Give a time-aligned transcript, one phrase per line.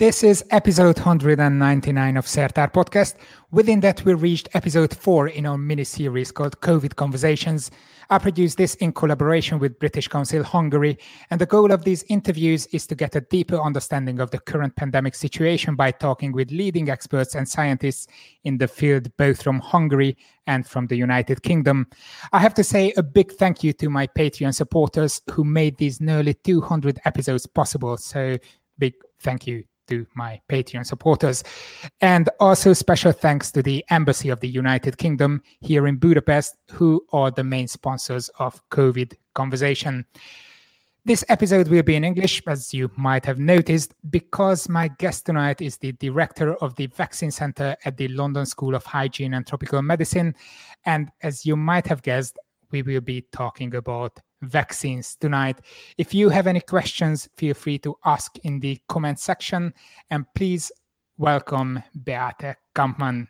[0.00, 3.16] This is episode 199 of Szertár podcast.
[3.50, 7.70] Within that, we reached episode four in our mini series called COVID Conversations.
[8.08, 10.96] I produced this in collaboration with British Council Hungary,
[11.28, 14.74] and the goal of these interviews is to get a deeper understanding of the current
[14.74, 18.06] pandemic situation by talking with leading experts and scientists
[18.44, 21.86] in the field, both from Hungary and from the United Kingdom.
[22.32, 26.00] I have to say a big thank you to my Patreon supporters who made these
[26.00, 27.98] nearly 200 episodes possible.
[27.98, 28.38] So,
[28.78, 31.44] big thank you to my Patreon supporters.
[32.00, 37.04] And also special thanks to the Embassy of the United Kingdom here in Budapest, who
[37.12, 40.06] are the main sponsors of COVID Conversation.
[41.06, 45.62] This episode will be in English, as you might have noticed, because my guest tonight
[45.62, 49.80] is the director of the Vaccine Center at the London School of Hygiene and Tropical
[49.80, 50.34] Medicine.
[50.84, 52.38] And as you might have guessed,
[52.70, 55.60] we will be talking about vaccines tonight.
[55.96, 59.72] If you have any questions, feel free to ask in the comment section.
[60.10, 60.72] And please
[61.18, 63.28] welcome Beate Kampmann.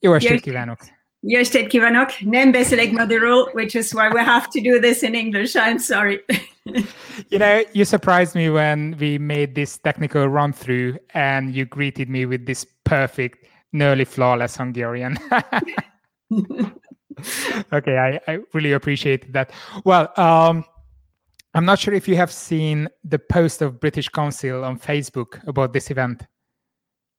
[0.00, 0.80] Jó estét kívánok!
[1.20, 2.10] Jó estét kívánok!
[2.20, 5.54] Nem beszélek magyarul, which is why we have to do this in English.
[5.54, 6.24] I'm sorry.
[7.28, 12.08] you know, you surprised me when we made this technical run through and you greeted
[12.08, 15.18] me with this perfect, nearly flawless Hungarian.
[17.72, 19.52] okay, I, I really appreciate that.
[19.84, 20.64] Well, um,
[21.54, 25.72] I'm not sure if you have seen the post of British Council on Facebook about
[25.72, 26.26] this event.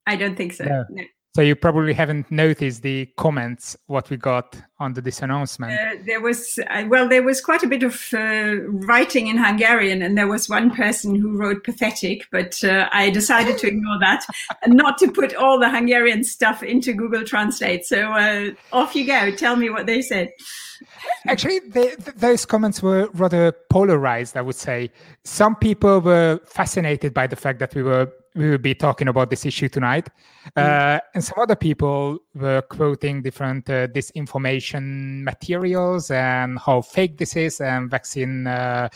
[0.08, 0.64] I don't think so.
[0.64, 0.86] No.
[0.90, 1.04] No.
[1.36, 5.74] So you probably haven't noticed the comments what we got under this announcement.
[5.74, 8.56] Uh, there was uh, well, there was quite a bit of uh,
[8.88, 13.60] writing in Hungarian, and there was one person who wrote pathetic, but uh, I decided
[13.60, 14.26] to ignore that
[14.64, 17.86] and not to put all the Hungarian stuff into Google Translate.
[17.86, 19.30] So uh, off you go.
[19.30, 20.32] Tell me what they said.
[21.28, 24.36] Actually, they, those comments were rather polarized.
[24.36, 24.92] I would say
[25.24, 29.30] some people were fascinated by the fact that we were we will be talking about
[29.30, 30.10] this issue tonight.
[30.58, 30.64] Mm.
[30.64, 37.36] Uh, and some other people were quoting different uh, disinformation materials and how fake this
[37.36, 37.60] is.
[37.60, 38.90] And vaccine uh,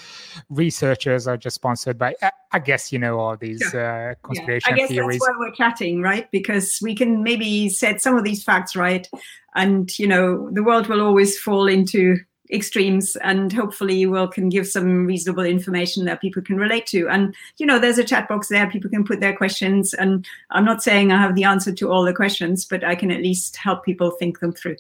[0.50, 2.16] researchers are just sponsored by,
[2.52, 4.74] I guess, you know, all these uh, conspiracy yeah.
[4.74, 5.20] I guess theories.
[5.20, 6.30] That's why we're chatting, right?
[6.32, 9.10] Because we can maybe set some of these facts right.
[9.56, 12.18] And, you know, the world will always fall into
[12.52, 17.08] extremes and hopefully you will can give some reasonable information that people can relate to.
[17.08, 18.70] And you know there's a chat box there.
[18.70, 19.94] People can put their questions.
[19.94, 23.12] And i'm not saying i have the answer to all the questions but i can
[23.12, 24.78] at least help people think them through.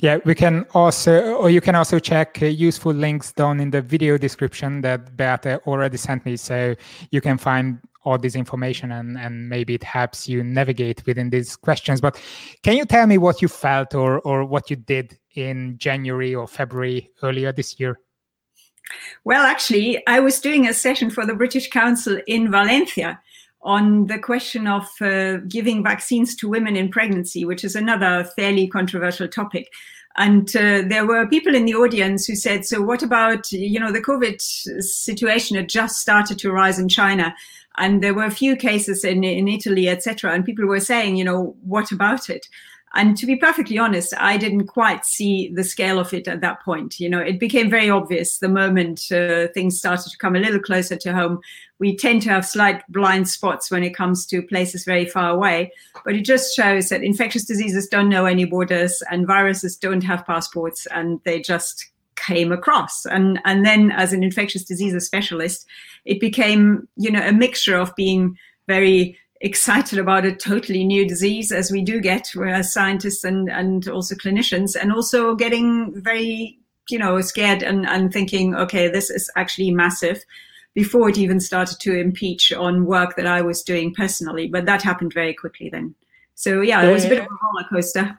[0.00, 3.82] Yeah we can also or you can also check uh, useful links down in the
[3.82, 6.36] video description that beata already sent me.
[6.36, 6.74] So
[7.10, 11.56] you can find all this information and, and maybe it helps you navigate within these
[11.56, 12.00] questions.
[12.00, 12.20] But
[12.62, 16.46] can you tell me what you felt or, or what you did in January or
[16.46, 17.98] February earlier this year?
[19.24, 23.20] Well, actually, I was doing a session for the British Council in Valencia
[23.62, 28.66] on the question of uh, giving vaccines to women in pregnancy, which is another fairly
[28.66, 29.68] controversial topic.
[30.16, 33.92] And uh, there were people in the audience who said, so what about, you know,
[33.92, 37.34] the COVID situation had just started to rise in China
[37.78, 40.32] and there were a few cases in, in Italy, etc.
[40.32, 42.48] And people were saying, you know, what about it?
[42.94, 46.62] And to be perfectly honest, I didn't quite see the scale of it at that
[46.62, 47.00] point.
[47.00, 50.60] You know, it became very obvious the moment uh, things started to come a little
[50.60, 51.40] closer to home.
[51.78, 55.72] We tend to have slight blind spots when it comes to places very far away,
[56.04, 60.26] but it just shows that infectious diseases don't know any borders and viruses don't have
[60.26, 63.06] passports and they just came across.
[63.06, 65.66] And, and then as an infectious diseases specialist,
[66.04, 68.36] it became, you know, a mixture of being
[68.68, 73.88] very excited about a totally new disease as we do get as scientists and, and
[73.88, 76.58] also clinicians and also getting very,
[76.88, 80.24] you know, scared and, and thinking, okay, this is actually massive
[80.74, 84.46] before it even started to impeach on work that I was doing personally.
[84.48, 85.94] But that happened very quickly then.
[86.34, 88.18] So yeah, it was a bit of a roller coaster.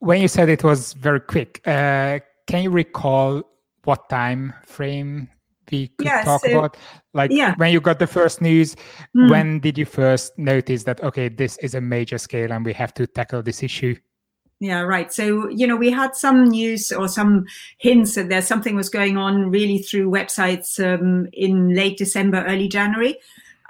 [0.00, 3.44] When you said it was very quick, uh, can you recall
[3.84, 5.28] what time frame
[5.70, 6.76] we could yeah, talk so, about?
[7.14, 7.54] Like yeah.
[7.56, 8.76] when you got the first news,
[9.16, 9.30] mm.
[9.30, 12.94] when did you first notice that okay, this is a major scale and we have
[12.94, 13.96] to tackle this issue?
[14.62, 15.12] Yeah, right.
[15.12, 17.46] So, you know, we had some news or some
[17.78, 22.68] hints that there something was going on really through websites um, in late December, early
[22.68, 23.16] January.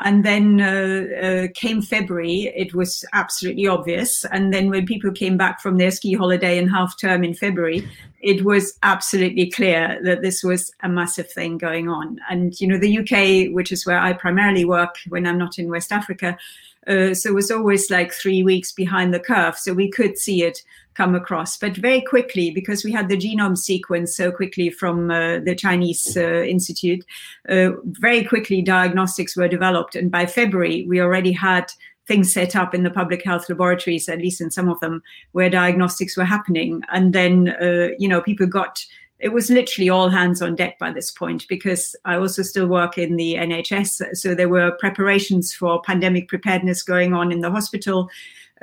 [0.05, 4.25] And then uh, uh, came February, it was absolutely obvious.
[4.27, 7.89] And then when people came back from their ski holiday and half term in February,
[8.21, 12.19] it was absolutely clear that this was a massive thing going on.
[12.31, 15.69] And, you know, the UK, which is where I primarily work when I'm not in
[15.69, 16.37] West Africa,
[16.87, 19.57] Uh, so it was always like three weeks behind the curve.
[19.57, 20.63] So we could see it
[20.95, 25.39] come across, but very quickly because we had the genome sequence so quickly from uh,
[25.39, 27.05] the Chinese uh, Institute,
[27.49, 29.97] uh, very quickly diagnostics were developed.
[29.97, 31.73] And by February, we already had
[32.09, 35.03] things set up in the public health laboratories, at least in some of them,
[35.33, 36.83] where diagnostics were happening.
[36.93, 38.85] And then, uh, you know, people got
[39.23, 42.99] it was literally all hands on deck by this point because I also still work
[42.99, 44.17] in the NHS.
[44.17, 48.11] So there were preparations for pandemic preparedness going on in the hospital.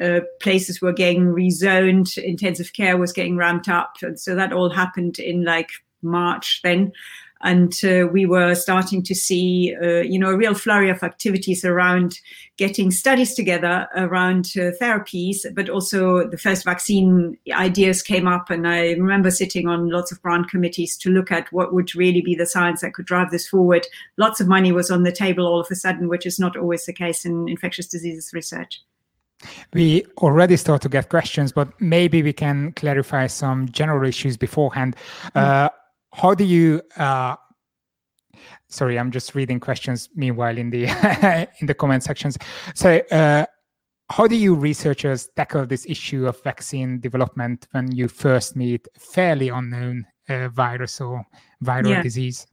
[0.02, 3.96] Uh, places were getting rezoned, intensive care was getting ramped up.
[4.02, 5.70] And so that all happened in like
[6.02, 6.92] March then
[7.42, 11.64] and uh, we were starting to see, uh, you know, a real flurry of activities
[11.64, 12.20] around
[12.58, 18.68] getting studies together around uh, therapies, but also the first vaccine ideas came up, and
[18.68, 22.36] I remember sitting on lots of grant committees to look at what would really be
[22.36, 23.88] the science that could drive this forward.
[24.18, 26.86] Lots of money was on the table all of a sudden, which is not always
[26.86, 28.82] the case in infectious diseases research.
[29.72, 34.98] We already start to get questions, but maybe we can clarify some general issues beforehand.
[35.34, 35.70] Mm
[36.14, 37.36] how do you uh,
[38.70, 40.86] sorry i'm just reading questions meanwhile in the
[41.60, 42.38] in the comment sections
[42.74, 43.46] so uh,
[44.10, 49.50] how do you researchers tackle this issue of vaccine development when you first meet fairly
[49.50, 51.24] unknown uh, virus or
[51.64, 52.02] viral yeah.
[52.04, 52.48] disease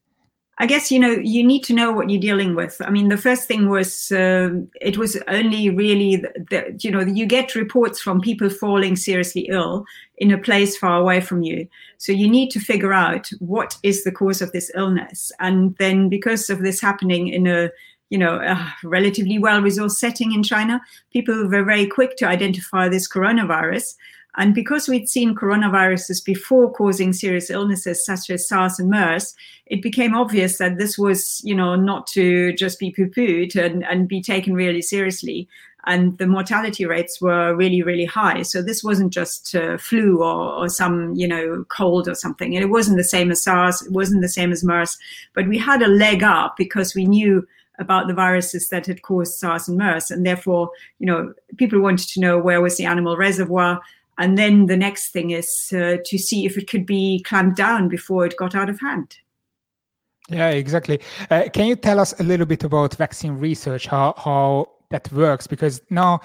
[0.58, 2.80] I guess you know you need to know what you're dealing with.
[2.80, 4.50] I mean, the first thing was uh,
[4.80, 9.84] it was only really that you know you get reports from people falling seriously ill
[10.16, 11.68] in a place far away from you,
[11.98, 16.08] so you need to figure out what is the cause of this illness, and then
[16.08, 17.70] because of this happening in a
[18.08, 20.80] you know a relatively well-resourced setting in China,
[21.12, 23.94] people were very quick to identify this coronavirus.
[24.36, 29.34] And because we'd seen coronaviruses before causing serious illnesses such as SARS and MERS,
[29.66, 34.08] it became obvious that this was, you know, not to just be poo-pooed and, and
[34.08, 35.48] be taken really seriously.
[35.88, 38.42] And the mortality rates were really, really high.
[38.42, 42.54] So this wasn't just uh, flu or, or some, you know, cold or something.
[42.54, 43.82] And it wasn't the same as SARS.
[43.82, 44.98] It wasn't the same as MERS.
[45.32, 47.46] But we had a leg up because we knew
[47.78, 50.10] about the viruses that had caused SARS and MERS.
[50.10, 53.80] And therefore, you know, people wanted to know where was the animal reservoir.
[54.18, 57.88] And then the next thing is uh, to see if it could be clamped down
[57.88, 59.18] before it got out of hand.
[60.28, 61.00] Yeah, exactly.
[61.30, 65.46] Uh, can you tell us a little bit about vaccine research, how, how that works?
[65.46, 66.20] Because now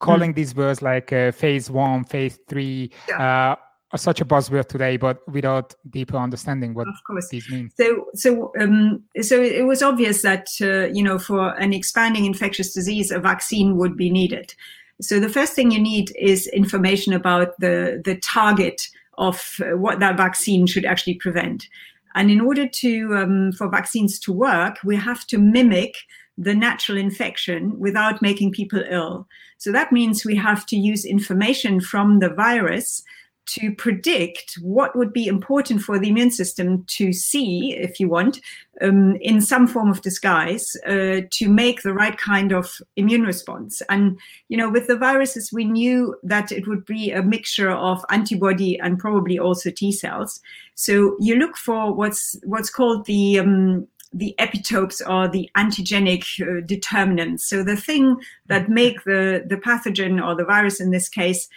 [0.00, 0.36] calling mm.
[0.36, 3.52] these words like uh, phase one, phase three, yeah.
[3.52, 3.56] Uh,
[3.92, 7.28] are such a buzzword today, but without deeper understanding what of course.
[7.28, 7.70] these mean.
[7.76, 12.72] So, so, um, so it was obvious that uh, you know for an expanding infectious
[12.72, 14.54] disease, a vaccine would be needed.
[15.02, 18.88] So the first thing you need is information about the, the target
[19.18, 21.66] of uh, what that vaccine should actually prevent.
[22.14, 25.96] And in order to um, for vaccines to work, we have to mimic
[26.38, 29.26] the natural infection without making people ill.
[29.58, 33.02] So that means we have to use information from the virus
[33.46, 38.40] to predict what would be important for the immune system to see, if you want,
[38.80, 43.82] um, in some form of disguise, uh, to make the right kind of immune response.
[43.88, 44.18] And,
[44.48, 48.78] you know, with the viruses, we knew that it would be a mixture of antibody
[48.78, 50.40] and probably also T cells.
[50.74, 56.60] So you look for what's what's called the um, the epitopes or the antigenic uh,
[56.66, 57.48] determinants.
[57.48, 58.16] So the thing
[58.46, 61.48] that make the, the pathogen or the virus in this case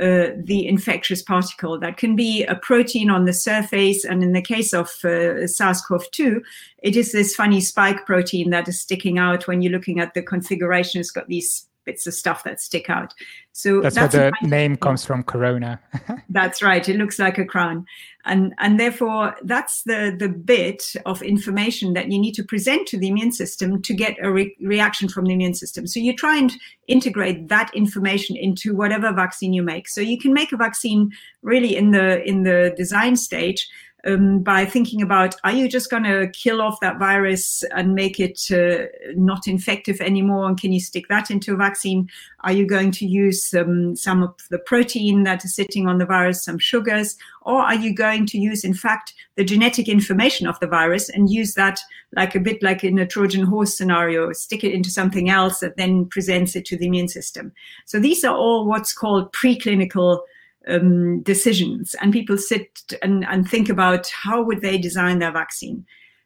[0.00, 1.78] uh, the infectious particle.
[1.78, 4.04] That can be a protein on the surface.
[4.04, 6.42] And in the case of uh, SARS CoV 2,
[6.82, 10.22] it is this funny spike protein that is sticking out when you're looking at the
[10.22, 11.00] configuration.
[11.00, 13.14] It's got these bits of stuff that stick out.
[13.52, 15.80] So that's, that's where the name comes from, Corona.
[16.28, 16.88] that's right.
[16.88, 17.86] It looks like a crown,
[18.24, 22.98] and and therefore that's the the bit of information that you need to present to
[22.98, 25.86] the immune system to get a re- reaction from the immune system.
[25.86, 26.52] So you try and
[26.88, 29.88] integrate that information into whatever vaccine you make.
[29.88, 31.12] So you can make a vaccine
[31.42, 33.68] really in the in the design stage
[34.06, 38.20] um, by thinking about are you just going to kill off that virus and make
[38.20, 40.46] it uh, not infective anymore?
[40.46, 42.08] And can you stick that into a vaccine?
[42.40, 46.06] Are you going to use um, some of the protein that is sitting on the
[46.06, 47.16] virus, some sugars?
[47.42, 51.30] Or are you going to use, in fact, the genetic information of the virus and
[51.30, 51.80] use that
[52.16, 55.76] like a bit like in a Trojan horse scenario, stick it into something else that
[55.76, 57.52] then presents it to the immune system?
[57.86, 60.20] So these are all what's called preclinical
[60.68, 61.94] um, decisions.
[62.00, 65.84] And people sit and, and think about how would they design their vaccine.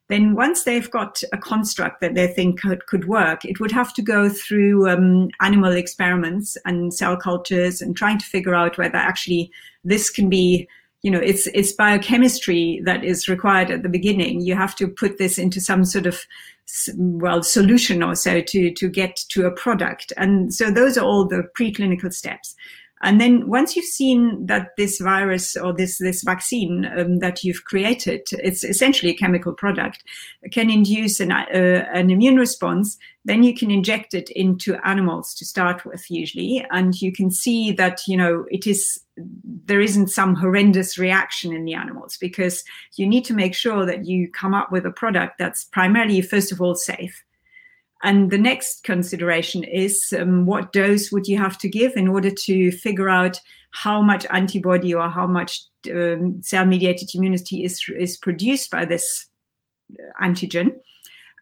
[0.09, 3.93] Then once they've got a construct that they think could, could work, it would have
[3.95, 8.97] to go through um, animal experiments and cell cultures and trying to figure out whether
[8.97, 9.51] actually
[9.85, 10.67] this can be,
[11.03, 14.41] you know, it's it's biochemistry that is required at the beginning.
[14.41, 16.25] You have to put this into some sort of
[16.97, 20.13] well solution or so to to get to a product.
[20.17, 22.57] And so those are all the preclinical steps
[23.03, 27.65] and then once you've seen that this virus or this this vaccine um, that you've
[27.65, 30.03] created, it's essentially a chemical product,
[30.51, 31.45] can induce an, uh,
[31.93, 32.97] an immune response.
[33.25, 37.73] Then you can inject it into animals to start with, usually, and you can see
[37.73, 39.01] that you know it is
[39.65, 42.63] there isn't some horrendous reaction in the animals because
[42.97, 46.53] you need to make sure that you come up with a product that's primarily, first
[46.53, 47.25] of all, safe
[48.03, 52.31] and the next consideration is um, what dose would you have to give in order
[52.31, 53.41] to figure out
[53.71, 55.63] how much antibody or how much
[55.93, 59.27] um, cell mediated immunity is, is produced by this
[59.93, 60.77] uh, antigen.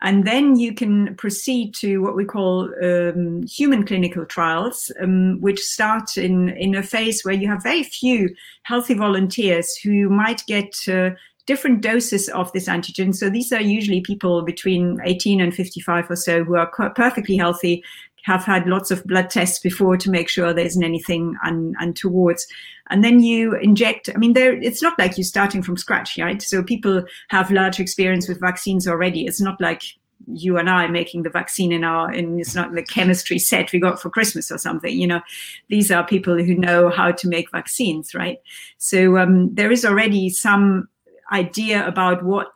[0.02, 5.60] And then you can proceed to what we call um, human clinical trials, um, which
[5.60, 8.34] start in, in a phase where you have very few
[8.64, 11.10] healthy volunteers who might get uh,
[11.46, 13.14] different doses of this antigen.
[13.14, 17.84] So these are usually people between 18 and 55 or so who are perfectly healthy,
[18.26, 22.44] have had lots of blood tests before to make sure there isn't anything un- untowards.
[22.90, 26.42] And then you inject, I mean, there, it's not like you're starting from scratch, right?
[26.42, 29.26] So people have large experience with vaccines already.
[29.26, 29.82] It's not like
[30.26, 33.78] you and I making the vaccine in our, and it's not the chemistry set we
[33.78, 34.98] got for Christmas or something.
[34.98, 35.20] You know,
[35.68, 38.40] these are people who know how to make vaccines, right?
[38.78, 40.88] So um, there is already some
[41.32, 42.48] idea about what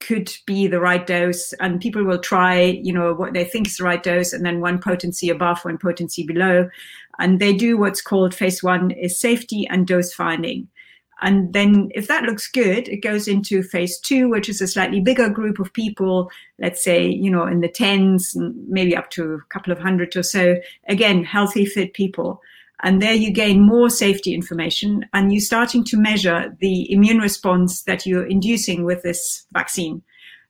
[0.00, 3.78] could be the right dose and people will try you know what they think is
[3.78, 6.68] the right dose and then one potency above one potency below.
[7.18, 10.68] And they do what's called phase one is safety and dose finding.
[11.22, 15.00] And then if that looks good it goes into phase two which is a slightly
[15.00, 18.36] bigger group of people let's say you know in the tens
[18.68, 20.56] maybe up to a couple of hundred or so.
[20.88, 22.42] Again healthy fit people
[22.82, 27.82] and there you gain more safety information and you're starting to measure the immune response
[27.84, 30.02] that you're inducing with this vaccine.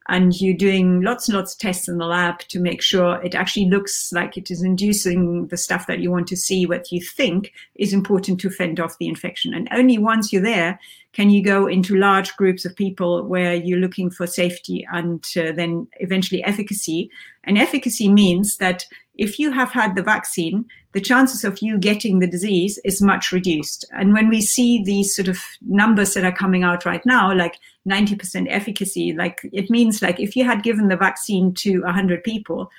[0.08, 3.34] And you're doing lots and lots of tests in the lab to make sure it
[3.34, 7.00] actually looks like it is inducing the stuff that you want to see, what you
[7.00, 9.52] think is important to fend off the infection.
[9.52, 10.78] And only once you're there
[11.12, 15.50] can you go into large groups of people where you're looking for safety and uh,
[15.52, 17.10] then eventually efficacy.
[17.44, 18.84] And efficacy means that
[19.14, 23.32] if you have had the vaccine, the chances of you getting the disease is much
[23.32, 23.86] reduced.
[23.92, 27.58] And when we see these sort of numbers that are coming out right now, like
[27.86, 32.70] 90% efficacy, like it means like if you had given the vaccine to 100 people,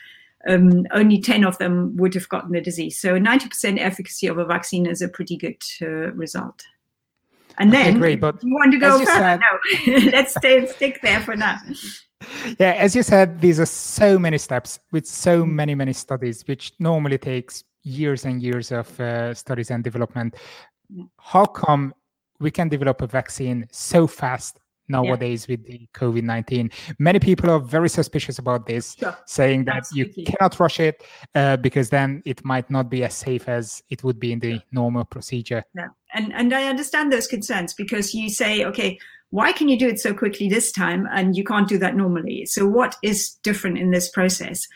[0.47, 2.99] um, only 10 of them would have gotten the disease.
[2.99, 6.63] So 90% efficacy of a vaccine is a pretty good uh, result.
[7.59, 9.11] And okay, then, great, but you want to go further?
[9.11, 9.39] Said,
[9.87, 11.57] no, let's stay and stick there for now
[12.59, 16.73] yeah as you said these are so many steps with so many many studies which
[16.79, 20.35] normally takes years and years of uh, studies and development
[21.19, 21.93] how come
[22.39, 25.53] we can develop a vaccine so fast nowadays yeah.
[25.53, 29.17] with the covid-19 many people are very suspicious about this sure.
[29.25, 30.23] saying that Absolutely.
[30.23, 31.03] you cannot rush it
[31.35, 34.61] uh, because then it might not be as safe as it would be in the
[34.71, 35.87] normal procedure yeah.
[36.13, 38.97] and and i understand those concerns because you say okay
[39.29, 42.45] why can you do it so quickly this time and you can't do that normally?
[42.45, 44.67] So what is different in this process?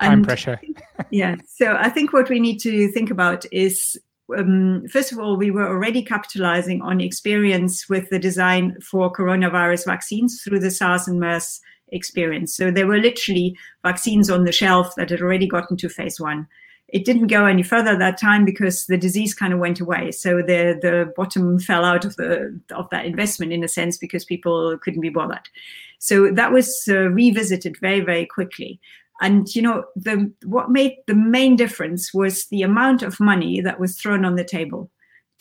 [0.00, 0.60] And Time pressure.
[1.10, 1.36] yeah.
[1.46, 3.98] So I think what we need to think about is
[4.36, 9.86] um, first of all, we were already capitalizing on experience with the design for coronavirus
[9.86, 12.54] vaccines through the SARS and MERS experience.
[12.54, 16.46] So there were literally vaccines on the shelf that had already gotten to phase one
[16.88, 20.10] it didn't go any further that time because the disease kind of went away.
[20.10, 24.24] So the the bottom fell out of the of that investment in a sense because
[24.24, 25.48] people couldn't be bothered.
[25.98, 28.80] So that was uh, revisited very very quickly.
[29.20, 33.80] And you know the what made the main difference was the amount of money that
[33.80, 34.90] was thrown on the table.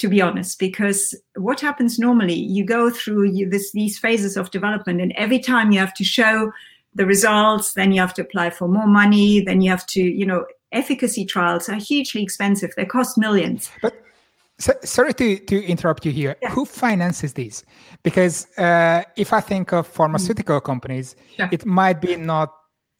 [0.01, 4.51] To be honest, because what happens normally, you go through you, this, these phases of
[4.51, 6.51] development, and every time you have to show
[6.93, 10.23] the results, then you have to apply for more money, then you have to, you
[10.23, 12.71] know, efficacy trials are hugely expensive.
[12.77, 13.71] They cost millions.
[13.81, 13.99] But
[14.59, 16.35] so, sorry to, to interrupt you here.
[16.43, 16.49] Yeah.
[16.51, 17.63] Who finances these?
[18.03, 20.63] Because uh, if I think of pharmaceutical mm.
[20.63, 21.49] companies, yeah.
[21.51, 22.53] it might be not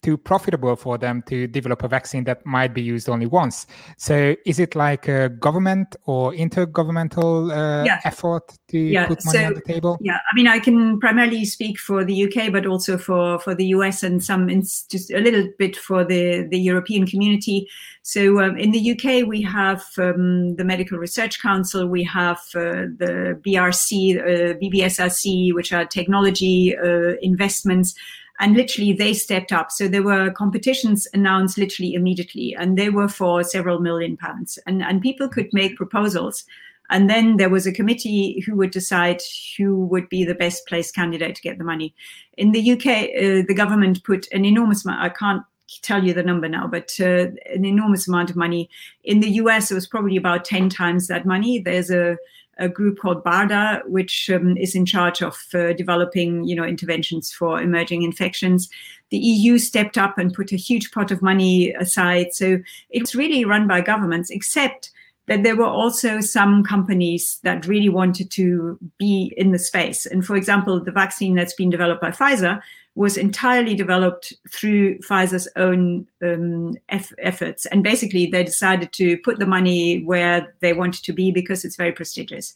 [0.03, 3.67] too profitable for them to develop a vaccine that might be used only once.
[3.97, 7.99] So is it like a government or intergovernmental uh, yeah.
[8.05, 9.07] effort to yeah.
[9.07, 9.97] put money so, on the table?
[10.01, 13.65] Yeah, I mean, I can primarily speak for the UK, but also for, for the
[13.67, 17.67] US and some just a little bit for the, the European community.
[18.03, 22.87] So um, in the UK, we have um, the Medical Research Council, we have uh,
[22.97, 27.95] the BRC, uh, BBSRC, which are technology uh, investments
[28.39, 29.71] and literally they stepped up.
[29.71, 34.59] So there were competitions announced literally immediately, and they were for several million pounds.
[34.67, 36.43] And and people could make proposals,
[36.89, 39.21] And then there was a committee who would decide
[39.57, 41.93] who would be the best placed candidate to get the money.
[42.37, 45.43] In the UK, uh, the government put an enormous amount, I can't
[45.81, 48.69] tell you the number now, but uh, an enormous amount of money.
[49.03, 51.59] In the US, it was probably about 10 times that money.
[51.59, 52.17] There's a,
[52.59, 57.31] a group called BARDA, which um, is in charge of uh, developing, you know, interventions
[57.31, 58.69] for emerging infections.
[59.09, 62.33] The EU stepped up and put a huge pot of money aside.
[62.33, 62.59] So
[62.89, 64.91] it's really run by governments, except
[65.27, 70.05] that there were also some companies that really wanted to be in the space.
[70.05, 72.61] And for example, the vaccine that's been developed by Pfizer
[72.97, 77.67] was entirely developed through Pfizer's own um, eff- efforts.
[77.67, 81.75] And basically, they decided to put the money where they wanted to be because it's
[81.75, 82.55] very prestigious.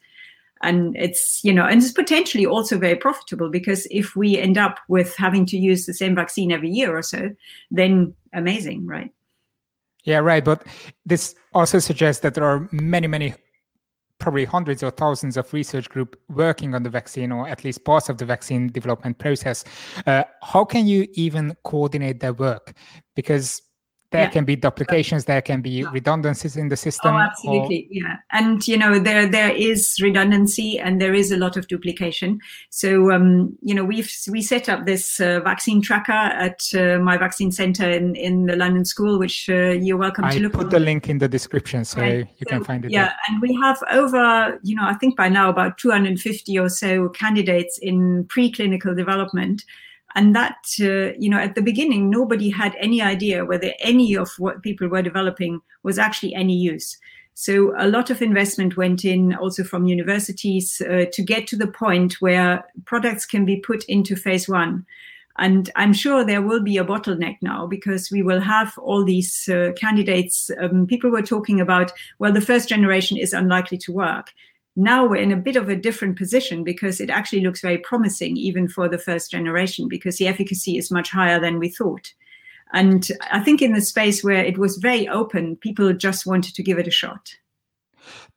[0.63, 4.79] And it's, you know, and it's potentially also very profitable because if we end up
[4.87, 7.29] with having to use the same vaccine every year or so,
[7.69, 9.11] then amazing, right?
[10.05, 10.43] Yeah, right.
[10.43, 10.65] But
[11.05, 13.35] this also suggests that there are many, many
[14.21, 18.07] probably hundreds or thousands of research group working on the vaccine or at least parts
[18.07, 19.65] of the vaccine development process.
[20.05, 22.73] Uh, how can you even coordinate their work?
[23.15, 23.61] Because
[24.11, 24.29] there yeah.
[24.29, 27.93] can be duplications there can be redundancies in the system oh absolutely or...
[27.93, 32.39] yeah and you know there there is redundancy and there is a lot of duplication
[32.69, 37.17] so um, you know we've we set up this uh, vaccine tracker at uh, my
[37.17, 40.65] vaccine center in in the london school which uh, you're welcome I to look put
[40.65, 40.69] on.
[40.69, 42.27] the link in the description so right.
[42.37, 43.15] you so, can find it yeah there.
[43.29, 47.79] and we have over you know i think by now about 250 or so candidates
[47.81, 49.63] in preclinical development
[50.15, 54.29] and that uh, you know at the beginning nobody had any idea whether any of
[54.37, 56.97] what people were developing was actually any use.
[57.33, 61.67] So a lot of investment went in also from universities uh, to get to the
[61.67, 64.85] point where products can be put into phase one.
[65.37, 69.47] And i'm sure there will be a bottleneck now because we will have all these
[69.47, 74.33] uh, candidates um, people were talking about well the first generation is unlikely to work
[74.75, 78.37] now we're in a bit of a different position because it actually looks very promising
[78.37, 82.13] even for the first generation because the efficacy is much higher than we thought
[82.73, 86.63] and i think in the space where it was very open people just wanted to
[86.63, 87.35] give it a shot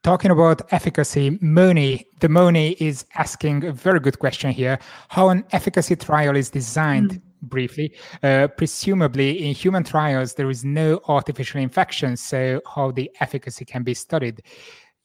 [0.03, 4.79] Talking about efficacy, Moni, the Moni is asking a very good question here.
[5.09, 7.23] How an efficacy trial is designed, mm.
[7.41, 7.95] briefly.
[8.23, 13.83] Uh, presumably, in human trials, there is no artificial infection, so how the efficacy can
[13.83, 14.43] be studied.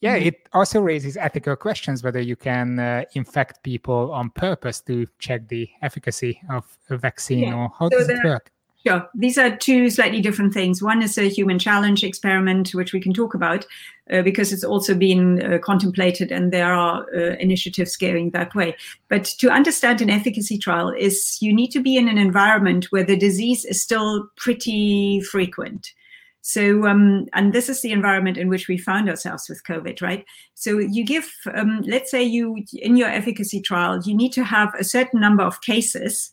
[0.02, 0.28] Yeah, mm-hmm.
[0.28, 5.48] it also raises ethical questions whether you can uh, infect people on purpose to check
[5.50, 7.56] the efficacy of a vaccine yeah.
[7.56, 8.52] or how so does it work?
[8.88, 9.10] Sure.
[9.14, 10.82] These are two slightly different things.
[10.82, 13.66] One is a human challenge experiment, which we can talk about
[14.10, 18.78] uh, because it's also been uh, contemplated and there are uh, initiatives going that way.
[19.10, 23.04] But to understand an efficacy trial is you need to be in an environment where
[23.04, 25.92] the disease is still pretty frequent.
[26.42, 30.26] So, um, and this is the environment in which we found ourselves with COVID, right?
[30.56, 34.74] So, you give, um, let's say, you in your efficacy trial, you need to have
[34.76, 36.32] a certain number of cases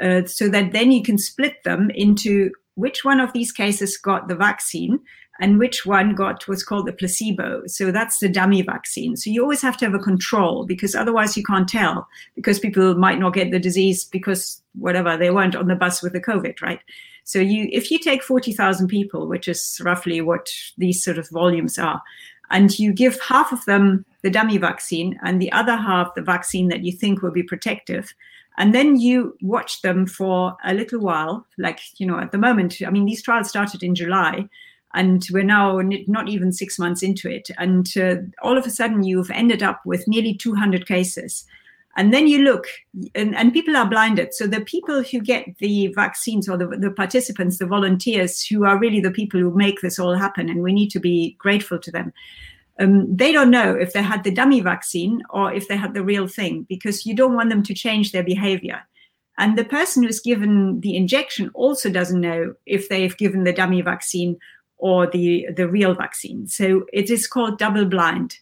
[0.00, 4.28] uh, so that then you can split them into which one of these cases got
[4.28, 5.00] the vaccine
[5.40, 7.62] and which one got what's called the placebo.
[7.66, 9.16] So that's the dummy vaccine.
[9.16, 12.94] So you always have to have a control because otherwise you can't tell because people
[12.94, 16.60] might not get the disease because whatever they weren't on the bus with the COVID,
[16.60, 16.80] right?
[17.28, 21.78] So you, if you take 40,000 people, which is roughly what these sort of volumes
[21.78, 22.00] are,
[22.50, 26.68] and you give half of them the dummy vaccine and the other half the vaccine
[26.68, 28.14] that you think will be protective,
[28.56, 32.80] and then you watch them for a little while, like, you know, at the moment,
[32.86, 34.48] I mean, these trials started in July
[34.94, 37.50] and we're now not even six months into it.
[37.58, 41.44] And uh, all of a sudden, you've ended up with nearly 200 cases
[41.98, 42.68] and then you look,
[43.16, 44.32] and, and people are blinded.
[44.32, 48.78] So the people who get the vaccines or the, the participants, the volunteers who are
[48.78, 51.90] really the people who make this all happen, and we need to be grateful to
[51.90, 52.12] them.
[52.78, 56.04] Um, they don't know if they had the dummy vaccine or if they had the
[56.04, 58.80] real thing because you don't want them to change their behavior.
[59.36, 63.82] And the person who's given the injection also doesn't know if they've given the dummy
[63.82, 64.38] vaccine
[64.76, 66.46] or the, the real vaccine.
[66.46, 68.38] So it is called double blind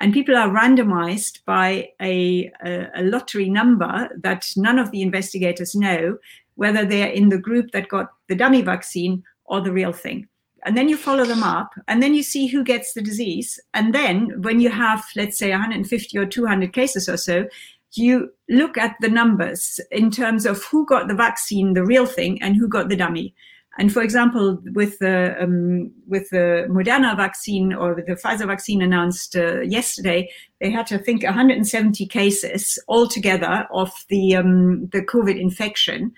[0.00, 6.18] and people are randomized by a, a, lottery number that none of the investigators know
[6.54, 10.28] whether they're in the group that got the dummy vaccine or the real thing.
[10.64, 13.60] And then you follow them up, and then you see who gets the disease.
[13.74, 17.46] And then, when you have, let's say, 150 or 200 cases or so,
[17.92, 22.42] you look at the numbers in terms of who got the vaccine, the real thing,
[22.42, 23.34] and who got the dummy.
[23.78, 29.36] And for example, with the um, with the Moderna vaccine or the Pfizer vaccine announced
[29.36, 30.28] uh, yesterday,
[30.60, 36.12] they had to think 170 cases altogether of the um, the COVID infection,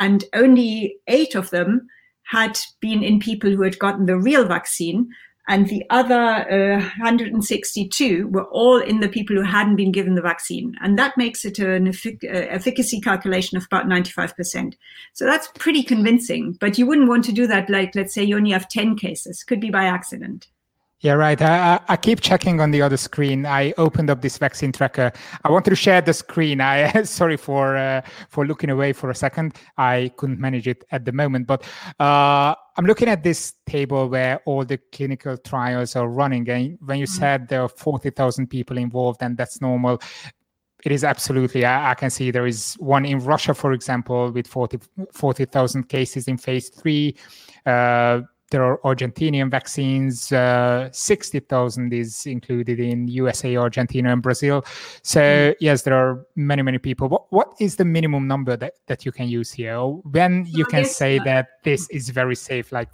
[0.00, 1.86] and only eight of them
[2.24, 5.08] had been in people who had gotten the real vaccine,
[5.46, 10.22] and the other uh, 162 were all in the people who hadn't been given the
[10.22, 10.74] vaccine.
[10.80, 14.74] And that makes it an effic- uh, efficacy calculation of about 95%.
[15.12, 18.36] So that's pretty convincing, but you wouldn't want to do that like, let's say you
[18.36, 20.48] only have 10 cases, could be by accident.
[21.00, 21.40] Yeah, right.
[21.42, 23.44] I, I keep checking on the other screen.
[23.44, 25.12] I opened up this vaccine tracker.
[25.44, 26.62] I wanted to share the screen.
[26.62, 29.56] I sorry for uh, for looking away for a second.
[29.76, 31.62] I couldn't manage it at the moment, but
[32.00, 36.48] uh, I'm looking at this table where all the clinical trials are running.
[36.48, 37.20] And when you mm-hmm.
[37.20, 40.00] said there are forty thousand people involved, and that's normal,
[40.84, 41.64] it is absolutely.
[41.64, 46.28] I, I, can see there is one in Russia, for example, with 40,000 40, cases
[46.28, 47.16] in phase three.
[47.64, 48.20] Uh,
[48.54, 50.30] there are Argentinian vaccines.
[50.30, 54.64] Uh, 60,000 is included in USA, Argentina, and Brazil.
[55.02, 55.54] So, mm.
[55.58, 57.08] yes, there are many, many people.
[57.08, 59.80] What, what is the minimum number that, that you can use here?
[59.80, 62.88] When you can say uh, that this is very safe, like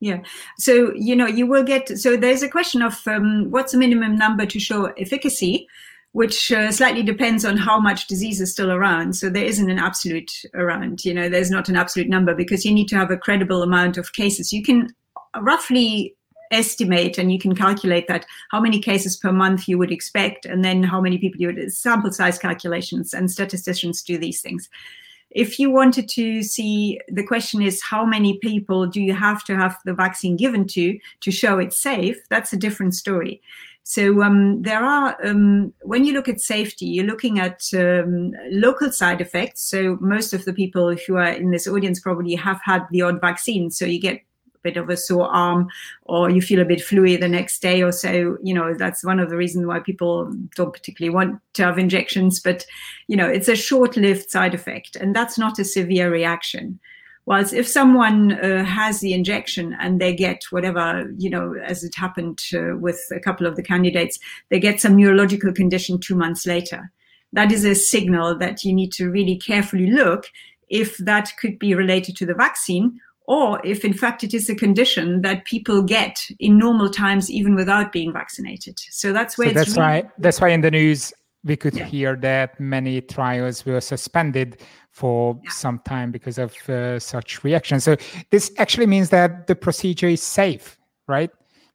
[0.00, 0.18] yeah.
[0.58, 4.16] So, you know, you will get, so there's a question of um, what's the minimum
[4.16, 5.68] number to show efficacy
[6.12, 9.16] which uh, slightly depends on how much disease is still around.
[9.16, 12.72] So there isn't an absolute around, you know, there's not an absolute number because you
[12.72, 14.52] need to have a credible amount of cases.
[14.52, 14.94] You can
[15.40, 16.14] roughly
[16.50, 20.62] estimate and you can calculate that how many cases per month you would expect and
[20.62, 24.68] then how many people you would sample size calculations and statisticians do these things.
[25.30, 29.56] If you wanted to see, the question is how many people do you have to
[29.56, 32.18] have the vaccine given to to show it's safe?
[32.28, 33.40] That's a different story.
[33.84, 38.92] So um, there are, um, when you look at safety, you're looking at um, local
[38.92, 39.62] side effects.
[39.62, 43.20] So most of the people who are in this audience probably have had the odd
[43.20, 43.70] vaccine.
[43.70, 45.68] So you get a bit of a sore arm
[46.04, 48.38] or you feel a bit fluey the next day or so.
[48.42, 52.38] You know, that's one of the reasons why people don't particularly want to have injections.
[52.38, 52.64] But,
[53.08, 56.78] you know, it's a short lived side effect and that's not a severe reaction.
[57.24, 61.94] Whilst if someone uh, has the injection and they get whatever, you know, as it
[61.94, 64.18] happened uh, with a couple of the candidates,
[64.50, 66.90] they get some neurological condition two months later.
[67.32, 70.26] That is a signal that you need to really carefully look
[70.68, 74.54] if that could be related to the vaccine or if in fact it is a
[74.54, 78.78] condition that people get in normal times even without being vaccinated.
[78.90, 81.12] So that's where so that's really- why that's why in the news
[81.44, 81.86] we could yeah.
[81.86, 84.60] hear that many trials were suspended
[84.92, 85.50] for yeah.
[85.50, 87.82] some time because of uh, such reactions.
[87.82, 87.96] So
[88.30, 90.78] this actually means that the procedure is safe,
[91.08, 91.30] right?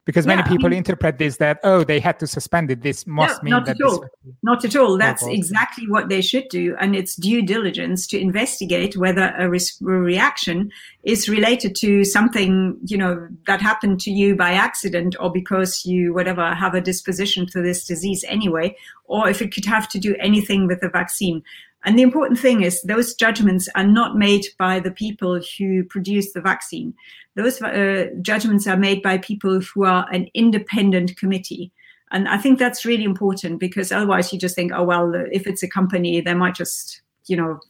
[0.06, 2.80] Because yeah, many people I mean, interpret this that oh they had to suspend it.
[2.80, 4.06] This must mean not that at all.
[4.42, 4.96] not at all.
[4.96, 9.60] That's exactly what they should do, and it's due diligence to investigate whether a, re-
[9.82, 10.70] reaction
[11.02, 16.14] is related to something you know that happened to you by accident or because you
[16.14, 20.16] whatever have a disposition to this disease anyway, or if it could have to do
[20.20, 21.42] anything with the vaccine.
[21.84, 26.32] And the important thing is those judgments are not made by the people who produce
[26.32, 26.92] the vaccine.
[27.36, 31.72] Those uh, judgments are made by people who are an independent committee.
[32.10, 35.62] And I think that's really important because otherwise you just think, oh, well, if it's
[35.62, 37.60] a company, they might just, you know,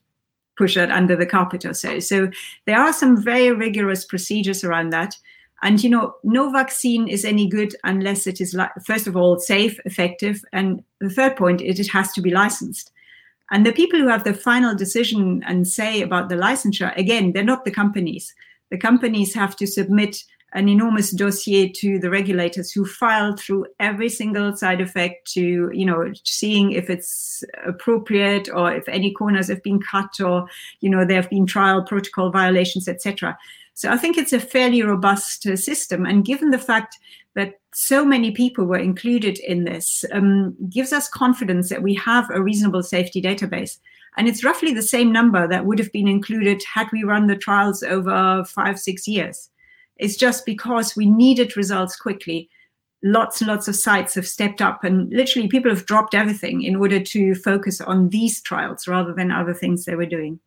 [0.57, 1.99] push it under the carpet or so.
[2.01, 2.31] So
[2.67, 5.15] there are some very rigorous procedures around that.
[5.63, 9.79] And, you know, no vaccine is any good unless it is, first of all, safe,
[9.85, 10.45] effective.
[10.53, 12.93] And the third point is it has to be licensed.
[13.51, 17.43] And the people who have the final decision and say about the licensure, again, they're
[17.45, 18.35] not the companies.
[18.71, 20.23] The companies have to submit
[20.55, 25.85] an enormous dossier to the regulators who file through every single side effect to, you
[25.85, 30.47] know, seeing if it's appropriate or if any corners have been cut or,
[30.81, 33.37] you know, there have been trial protocol violations, etc.
[33.79, 36.05] So I think it's a fairly robust uh, system.
[36.05, 36.99] And given the fact
[37.35, 42.29] that so many people were included in this um, gives us confidence that we have
[42.31, 43.79] a reasonable safety database.
[44.17, 47.37] And it's roughly the same number that would have been included had we run the
[47.37, 49.49] trials over five, six years.
[49.97, 52.51] It's just because we needed results quickly.
[53.05, 56.75] Lots and lots of sites have stepped up, and literally people have dropped everything in
[56.75, 60.41] order to focus on these trials rather than other things they were doing.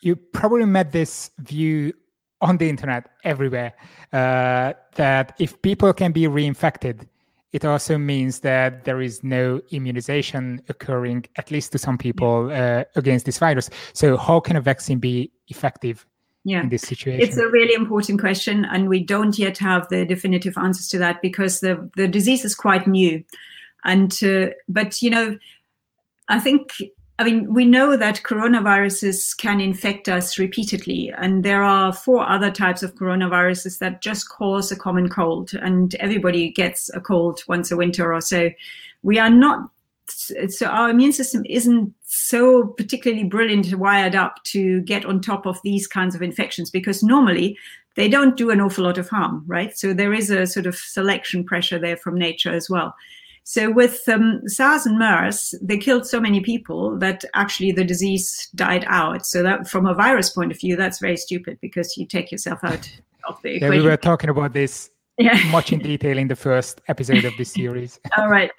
[0.00, 1.92] You probably met this view
[2.40, 3.72] on the internet everywhere
[4.12, 7.06] uh, that if people can be reinfected,
[7.52, 12.84] it also means that there is no immunization occurring, at least to some people, uh,
[12.96, 13.70] against this virus.
[13.94, 16.04] So, how can a vaccine be effective
[16.44, 16.60] yeah.
[16.60, 17.26] in this situation?
[17.26, 21.22] It's a really important question, and we don't yet have the definitive answers to that
[21.22, 23.24] because the the disease is quite new.
[23.84, 25.38] And uh, but you know,
[26.28, 26.72] I think
[27.18, 32.50] I mean, we know that coronaviruses can infect us repeatedly, and there are four other
[32.50, 37.70] types of coronaviruses that just cause a common cold, and everybody gets a cold once
[37.70, 38.50] a winter or so.
[39.02, 39.70] We are not,
[40.06, 45.58] so our immune system isn't so particularly brilliant wired up to get on top of
[45.62, 47.56] these kinds of infections because normally
[47.94, 49.76] they don't do an awful lot of harm, right?
[49.78, 52.94] So there is a sort of selection pressure there from nature as well.
[53.48, 58.48] So with um, SARS and MERS, they killed so many people that actually the disease
[58.56, 59.24] died out.
[59.24, 62.58] So that, from a virus point of view, that's very stupid because you take yourself
[62.64, 62.90] out
[63.28, 63.72] of the equation.
[63.72, 65.40] Yeah, we were talking about this yeah.
[65.52, 68.00] much in detail in the first episode of this series.
[68.18, 68.50] All right,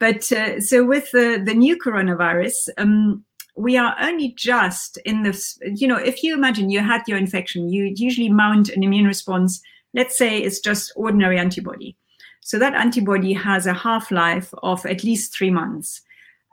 [0.00, 2.68] but uh, so with the the new coronavirus.
[2.78, 3.24] Um,
[3.56, 7.68] we are only just in this, you know, if you imagine you had your infection,
[7.68, 9.60] you usually mount an immune response.
[9.92, 11.96] Let's say it's just ordinary antibody
[12.40, 16.02] so that antibody has a half life of at least three months.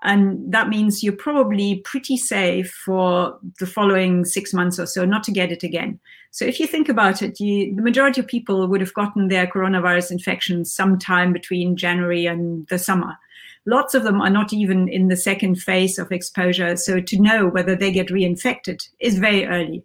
[0.03, 5.23] And that means you're probably pretty safe for the following six months or so not
[5.23, 5.99] to get it again.
[6.29, 9.47] So if you think about it, you, the majority of people would have gotten their
[9.47, 13.17] coronavirus infection sometime between January and the summer.
[13.65, 16.75] Lots of them are not even in the second phase of exposure.
[16.77, 19.83] So to know whether they get reinfected is very early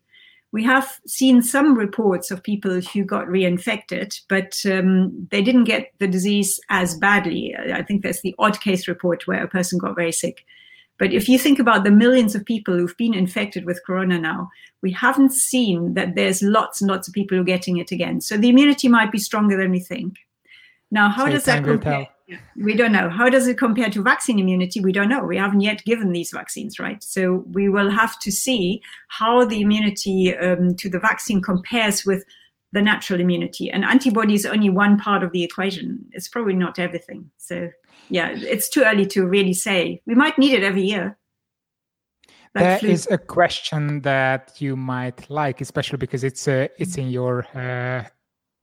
[0.52, 5.92] we have seen some reports of people who got reinfected, but um, they didn't get
[5.98, 7.56] the disease as badly.
[7.72, 10.44] I think there's the odd case report where a person got very sick.
[10.98, 14.50] But if you think about the millions of people who've been infected with corona now,
[14.82, 18.20] we haven't seen that there's lots and lots of people who are getting it again.
[18.20, 20.16] So the immunity might be stronger than we think.
[20.90, 22.08] Now, how so does that compare?
[22.56, 23.10] We don't know.
[23.10, 24.80] How does it compare to vaccine immunity?
[24.80, 25.24] We don't know.
[25.24, 27.02] We haven't yet given these vaccines, right?
[27.02, 32.24] So we will have to see how the immunity um, to the vaccine compares with
[32.72, 33.70] the natural immunity.
[33.70, 36.04] And antibody is only one part of the equation.
[36.12, 37.30] It's probably not everything.
[37.36, 37.70] So
[38.08, 40.00] yeah, it's too early to really say.
[40.06, 41.18] We might need it every year.
[42.54, 47.46] There is a question that you might like, especially because it's uh, it's in your
[47.56, 48.04] uh,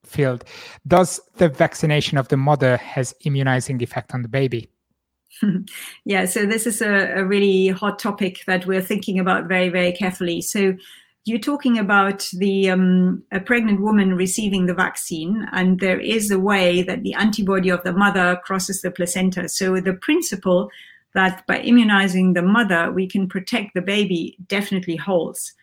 [0.10, 0.44] field.
[0.88, 4.70] Does the vaccination of the mother has immunizing effect on the baby?
[6.06, 9.92] yeah, so this is a, a, really hot topic that we're thinking about very, very
[9.92, 10.42] carefully.
[10.42, 10.76] So
[11.26, 16.40] you're talking about the um, a pregnant woman receiving the vaccine, and there is a
[16.40, 19.48] way that the antibody of the mother crosses the placenta.
[19.50, 20.70] So the principle
[21.14, 25.54] that by immunizing the mother we can protect the baby definitely holds.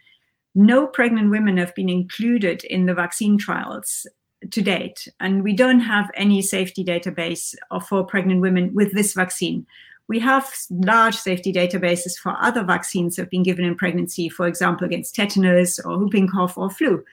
[0.54, 4.06] No pregnant women have been included in the vaccine trials
[4.50, 7.54] to date, and we don't have any safety database
[7.88, 9.66] for pregnant women with this vaccine.
[10.08, 14.46] We have large safety databases for other vaccines that have been given in pregnancy, for
[14.46, 17.04] example, against tetanus or whooping cough or flu.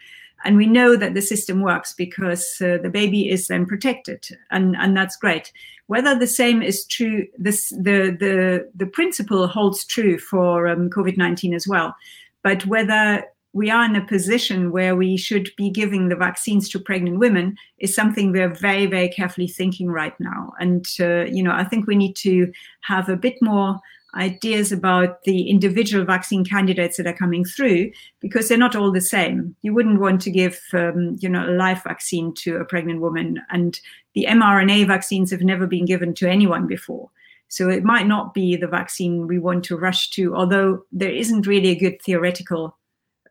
[0.46, 4.76] And we know that the system works because uh, the baby is then protected, and,
[4.76, 5.52] and that's great.
[5.88, 11.18] Whether the same is true, this, the, the, the principle holds true for um, COVID
[11.18, 11.96] 19 as well.
[12.44, 16.80] But whether we are in a position where we should be giving the vaccines to
[16.80, 20.54] pregnant women is something we're very very carefully thinking right now.
[20.60, 23.80] And uh, you know i think we need to have a bit more
[24.16, 29.02] ideas about the individual vaccine candidates that are coming through because they're not all the
[29.02, 29.56] same.
[29.64, 33.42] You wouldn't want to give um, you know a live vaccine to a pregnant woman
[33.50, 33.80] and
[34.14, 37.10] the mrna vaccines have never been given to anyone before.
[37.48, 41.48] So it might not be the vaccine we want to rush to although there isn't
[41.48, 42.78] really a good theoretical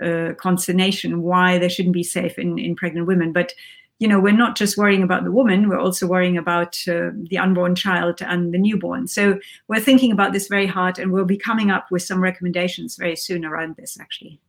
[0.02, 3.32] uh, consternation why they shouldn't be safe in, in pregnant women.
[3.32, 3.52] But
[3.98, 7.38] you know, we're not just worrying about the woman; we're also worrying about uh, the
[7.38, 9.06] unborn child and the newborn.
[9.06, 9.38] So
[9.68, 13.14] we're thinking about this very hard, and we'll be coming up with some recommendations very
[13.14, 14.00] soon around this.
[14.00, 14.40] Actually,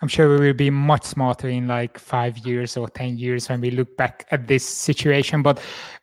[0.00, 3.60] I'm sure we will be much smarter in like five years or ten years when
[3.60, 5.42] we look back at this situation.
[5.42, 5.60] But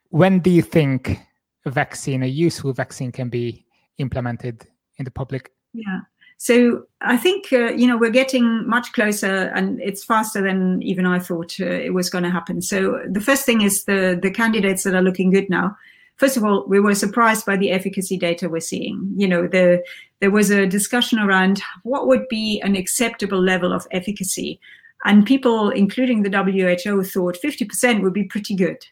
[0.10, 1.18] when do you think
[1.66, 3.66] a vaccine, a useful vaccine, can be
[3.98, 5.52] implemented in the public?
[5.74, 6.02] Yeah.
[6.41, 11.06] So I think uh, you know we're getting much closer, and it's faster than even
[11.06, 12.62] I thought uh, it was going to happen.
[12.62, 15.75] So the first thing is the the candidates that are looking good now.
[16.15, 19.13] First of all, we were surprised by the efficacy data we're seeing.
[19.17, 19.84] You know, the
[20.21, 24.62] there was a discussion around what would be an acceptable level of efficacy,
[25.04, 28.86] and people, including the WHO, thought 50% would be pretty good.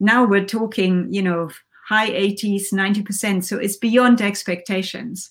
[0.00, 1.48] Now we're talking, you know,
[1.88, 3.42] high 80s, 90%.
[3.42, 5.30] So it's beyond expectations.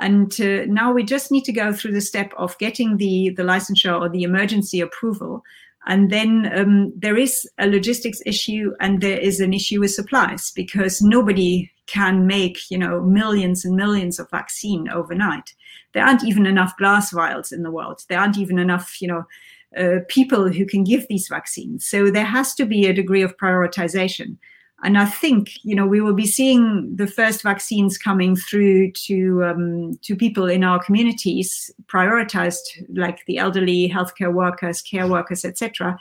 [0.00, 3.42] And uh, now we just need to go through the step of getting the, the
[3.42, 5.42] licensure or the emergency approval.
[5.86, 10.52] And then um, there is a logistics issue and there is an issue with supplies
[10.54, 15.54] because nobody can make, you know, millions and millions of vaccine overnight.
[15.92, 18.02] There aren't even enough glass vials in the world.
[18.08, 19.24] There aren't even enough, you know,
[19.76, 21.86] uh, people who can give these vaccines.
[21.86, 24.36] So there has to be a degree of prioritization.
[24.82, 29.44] And I think you know we will be seeing the first vaccines coming through to
[29.44, 32.64] um, to people in our communities, prioritized
[32.94, 35.98] like the elderly, healthcare workers, care workers, etc.,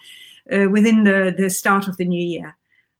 [0.52, 2.56] uh, within the the start of the new year.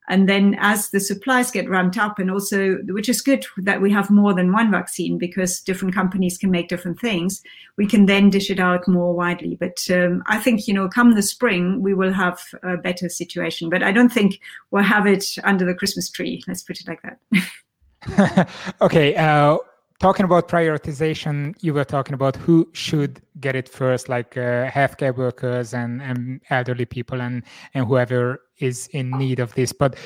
[0.10, 3.92] And then as the supplies get ramped up, and also, which is good that we
[3.92, 7.42] have more than one vaccine because different companies can make different things,
[7.78, 9.56] we can then dish it out more widely.
[9.56, 13.70] But um, I think, you know, come the spring, we will have a better situation.
[13.70, 14.40] But I don't think
[14.72, 16.42] we'll have it under the Christmas tree.
[16.48, 18.50] Let's put it like that.
[18.82, 19.16] okay.
[19.16, 19.58] Uh,
[20.00, 25.16] talking about prioritization, you were talking about who should get it first, like uh, healthcare
[25.16, 29.74] workers and, and elderly people and, and whoever is in need of this.
[29.74, 29.98] But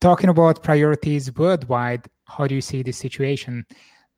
[0.00, 3.66] talking about priorities worldwide, how do you see the situation?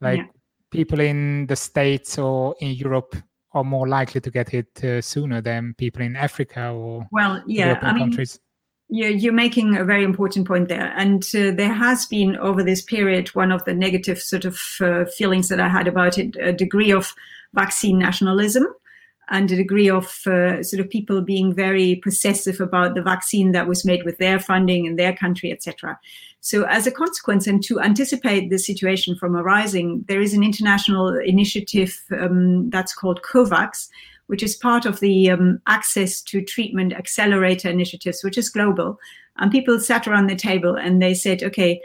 [0.00, 0.26] Like yeah.
[0.70, 3.16] people in the States or in Europe
[3.52, 7.66] are more likely to get it uh, sooner than people in Africa or well, yeah,
[7.66, 8.38] European I mean, countries.
[8.92, 10.92] You're, making a very important point there.
[10.96, 15.04] And uh, there has been over this period, one of the negative sort of uh,
[15.04, 17.14] feelings that I had about it, a degree of
[17.54, 18.66] vaccine nationalism
[19.30, 23.68] and a degree of uh, sort of people being very possessive about the vaccine that
[23.68, 25.98] was made with their funding in their country, etc.
[26.40, 31.16] So, as a consequence, and to anticipate the situation from arising, there is an international
[31.16, 33.88] initiative um, that's called COVAX,
[34.30, 38.96] which is part of the um, Access to Treatment Accelerator initiatives, which is global.
[39.38, 41.80] And people sat around the table and they said, okay,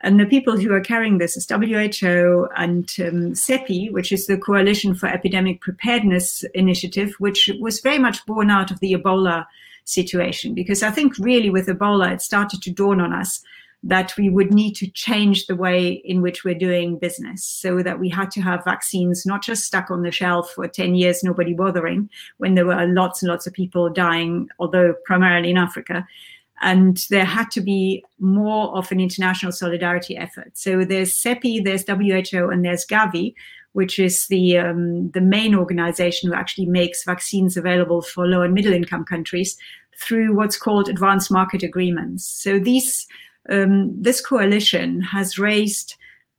[0.00, 4.38] and the people who are carrying this is WHO and um, CEPI, which is the
[4.38, 9.44] Coalition for Epidemic Preparedness Initiative, which was very much born out of the Ebola
[9.84, 10.54] situation.
[10.54, 13.44] Because I think really with Ebola, it started to dawn on us
[13.82, 17.98] that we would need to change the way in which we're doing business so that
[17.98, 21.54] we had to have vaccines not just stuck on the shelf for 10 years, nobody
[21.54, 26.06] bothering, when there were lots and lots of people dying, although primarily in Africa
[26.60, 30.50] and there had to be more of an international solidarity effort.
[30.54, 33.34] So there's CEPI, there's WHO, and there's Gavi,
[33.72, 38.52] which is the um, the main organization who actually makes vaccines available for low and
[38.52, 39.56] middle income countries
[40.02, 42.24] through what's called advanced market agreements.
[42.24, 43.06] So these
[43.48, 45.96] um, this coalition has raised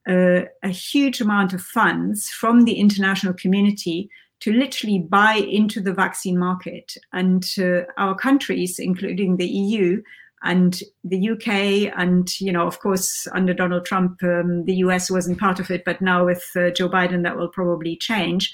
[0.08, 4.10] uh, a huge amount of funds from the international community
[4.42, 6.94] to literally buy into the vaccine market.
[7.14, 10.02] And uh, our countries, including the EU
[10.44, 15.40] and the UK, and you know, of course, under Donald Trump, um, the US wasn't
[15.40, 18.54] part of it, but now with uh, Joe Biden, that will probably change.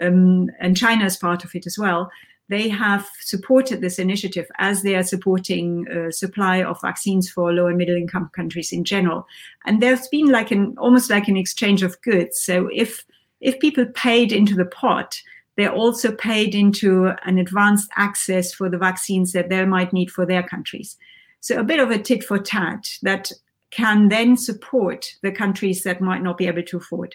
[0.00, 2.10] Um, and China is part of it as well.
[2.48, 7.66] They have supported this initiative as they are supporting uh, supply of vaccines for low
[7.66, 9.26] and middle income countries in general.
[9.64, 12.40] And there's been like an almost like an exchange of goods.
[12.40, 13.04] So if
[13.40, 15.20] if people paid into the pot,
[15.56, 20.24] they're also paid into an advanced access for the vaccines that they might need for
[20.24, 20.96] their countries.
[21.40, 23.32] So a bit of a tit for tat that
[23.70, 27.14] can then support the countries that might not be able to afford.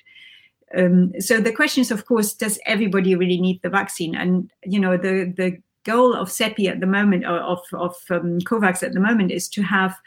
[0.78, 4.16] Um, so the question is, of course, does everybody really need the vaccine?
[4.16, 8.84] And you know, the the goal of CEPI at the moment, of of um, COVAX
[8.84, 9.98] at the moment, is to have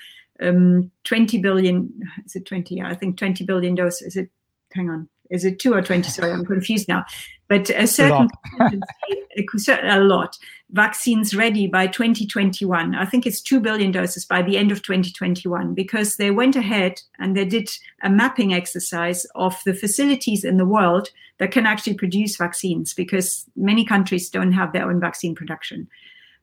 [0.40, 1.92] um, 20 billion.
[2.24, 2.82] Is it 20?
[2.82, 4.08] I think 20 billion doses.
[4.08, 4.30] Is it?
[4.72, 5.08] Hang on.
[5.30, 6.08] Is it two or 20?
[6.08, 7.04] Sorry, I'm confused now.
[7.48, 8.28] But a certain
[8.60, 10.36] a, a lot
[10.74, 12.96] vaccines ready by 2021.
[12.96, 17.00] I think it's 2 billion doses by the end of 2021 because they went ahead
[17.20, 17.70] and they did
[18.02, 23.48] a mapping exercise of the facilities in the world that can actually produce vaccines because
[23.54, 25.88] many countries don't have their own vaccine production.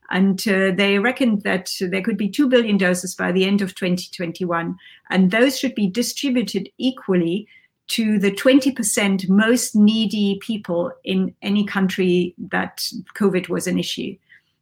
[0.09, 3.75] And uh, they reckoned that there could be 2 billion doses by the end of
[3.75, 4.77] 2021.
[5.09, 7.49] And those should be distributed equally
[7.91, 14.15] to the 20% most needy people in any country that COVID was an issue.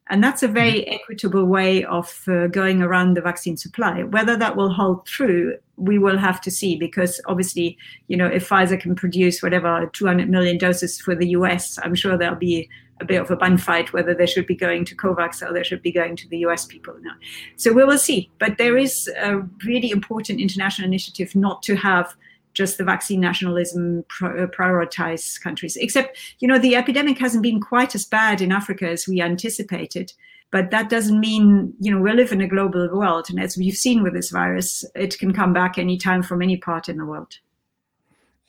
[0.09, 0.93] And that's a very mm-hmm.
[0.93, 4.01] equitable way of uh, going around the vaccine supply.
[4.01, 8.49] Whether that will hold true, we will have to see because obviously, you know, if
[8.49, 12.67] Pfizer can produce whatever 200 million doses for the US, I'm sure there'll be
[12.99, 15.63] a bit of a bun fight whether they should be going to COVAX or they
[15.63, 17.13] should be going to the US people now.
[17.57, 18.31] So we will see.
[18.39, 22.15] But there is a really important international initiative not to have
[22.59, 25.77] just the vaccine nationalism uh, prioritize countries.
[25.77, 30.11] Except, you know, the epidemic hasn't been quite as bad in Africa as we anticipated.
[30.51, 33.27] But that doesn't mean, you know, we live in a global world.
[33.29, 36.89] And as we've seen with this virus, it can come back anytime from any part
[36.89, 37.39] in the world.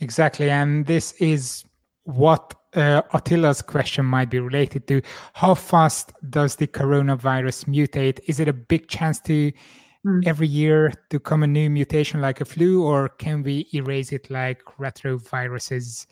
[0.00, 0.50] Exactly.
[0.50, 1.64] And this is
[2.04, 5.02] what uh, Attila's question might be related to.
[5.34, 8.18] How fast does the coronavirus mutate?
[8.26, 9.52] Is it a big chance to
[10.06, 10.26] mm.
[10.26, 14.30] every year to come a new mutation like a flu, or can we erase it
[14.30, 16.06] like retroviruses?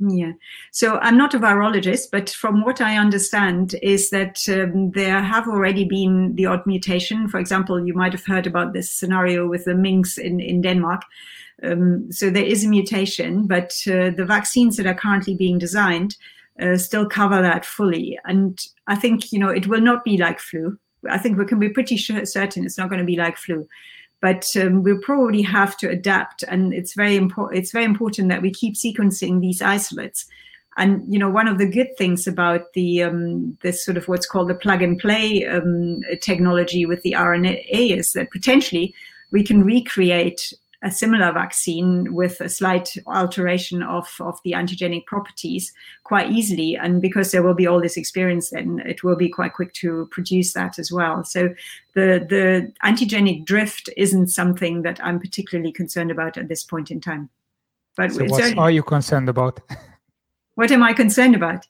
[0.00, 0.32] Yeah.
[0.70, 5.48] So I'm not a virologist, but from what I understand is that um, there have
[5.48, 7.26] already been the odd mutation.
[7.28, 11.02] For example, you might have heard about this scenario with the minks in, in Denmark.
[11.64, 16.16] Um, so there is a mutation, but uh, the vaccines that are currently being designed
[16.62, 18.18] uh, still cover that fully.
[18.24, 20.78] And I think, you know, it will not be like flu
[21.08, 23.68] I think we can be pretty sure, certain it's not going to be like flu.
[24.20, 27.58] But um, we'll probably have to adapt, and it's very important.
[27.58, 30.26] It's very important that we keep sequencing these isolates.
[30.76, 34.26] And you know, one of the good things about the um, this sort of what's
[34.26, 38.92] called the plug and play um, technology with the RNA is that potentially
[39.30, 45.72] we can recreate a similar vaccine with a slight alteration of, of the antigenic properties
[46.04, 46.76] quite easily.
[46.76, 50.08] And because there will be all this experience, then it will be quite quick to
[50.12, 51.24] produce that as well.
[51.24, 51.54] So
[51.94, 57.00] the, the antigenic drift isn't something that I'm particularly concerned about at this point in
[57.00, 57.28] time.
[57.96, 59.58] But so what are you concerned about?
[60.54, 61.66] what am I concerned about?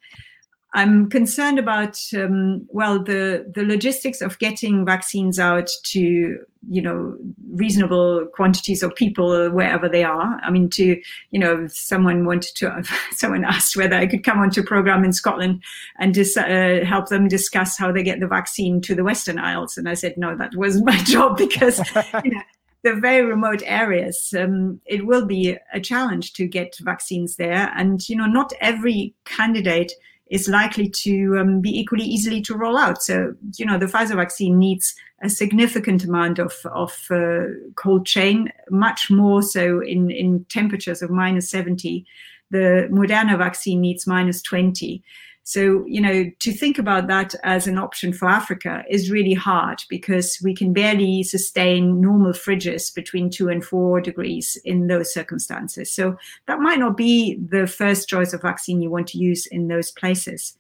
[0.75, 6.39] I'm concerned about um, well the the logistics of getting vaccines out to
[6.69, 7.17] you know
[7.53, 10.39] reasonable quantities of people wherever they are.
[10.43, 11.01] I mean, to
[11.31, 15.13] you know, someone wanted to someone asked whether I could come onto a program in
[15.13, 15.63] Scotland
[15.99, 19.79] and just uh, help them discuss how they get the vaccine to the Western Isles,
[19.79, 21.81] and I said no, that wasn't my job because
[22.25, 22.43] you know
[22.83, 27.73] the very remote areas, um, it will be a challenge to get vaccines there.
[27.77, 29.93] And, you know, not every candidate
[30.31, 33.03] is likely to um, be equally easily to roll out.
[33.03, 37.45] So, you know, the Pfizer vaccine needs a significant amount of, of uh,
[37.77, 42.05] cold chain, much more so in, in temperatures of minus 70.
[42.51, 45.03] The Moderna vaccine needs minus 20.
[45.49, 49.83] So, you know, to think about that as an option for Africa is really hard
[49.89, 55.91] because we can barely sustain normal fridges between two and four degrees in those circumstances.
[55.91, 56.19] So
[56.49, 59.91] that might not be the first choice of vaccine you want to use in those
[59.91, 60.55] places.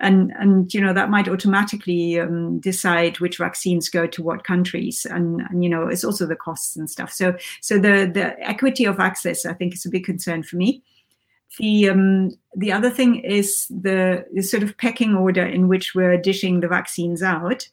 [0.00, 5.04] And, and you know that might automatically um, decide which vaccines go to what countries
[5.04, 8.84] and, and you know it's also the costs and stuff so so the the equity
[8.84, 10.82] of access i think is a big concern for me
[11.58, 16.16] the um, the other thing is the, the, sort of pecking order in which we're
[16.16, 17.68] dishing the vaccines out,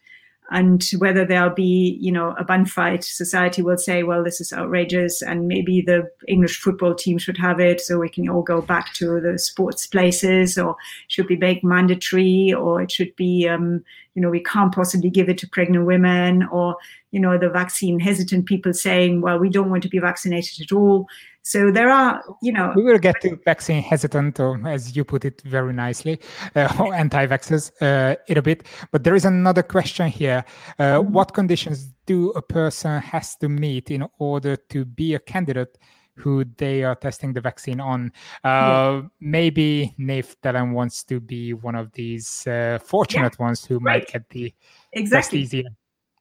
[0.52, 3.04] and whether there'll be you know a bun fight.
[3.04, 7.60] Society will say, well, this is outrageous, and maybe the English football team should have
[7.60, 10.76] it, so we can all go back to the sports places, or
[11.08, 15.30] should be made mandatory, or it should be um, you know we can't possibly give
[15.30, 16.76] it to pregnant women, or
[17.12, 20.76] you know the vaccine hesitant people saying, well, we don't want to be vaccinated at
[20.76, 21.08] all.
[21.44, 25.26] So there are, you know, we will get to vaccine hesitant, or as you put
[25.26, 26.20] it very nicely,
[26.56, 28.68] uh, or anti-vaxxers uh, in a bit.
[28.92, 30.44] But there is another question here:
[30.78, 31.14] uh, mm-hmm.
[31.14, 35.78] What conditions do a person has to meet in order to be a candidate?
[36.16, 38.12] Who they are testing the vaccine on?
[38.44, 39.02] Uh, yeah.
[39.22, 43.46] Maybe Nave Dallin wants to be one of these uh, fortunate yeah.
[43.46, 44.02] ones who right.
[44.02, 44.54] might get the
[44.92, 45.70] exactly easier.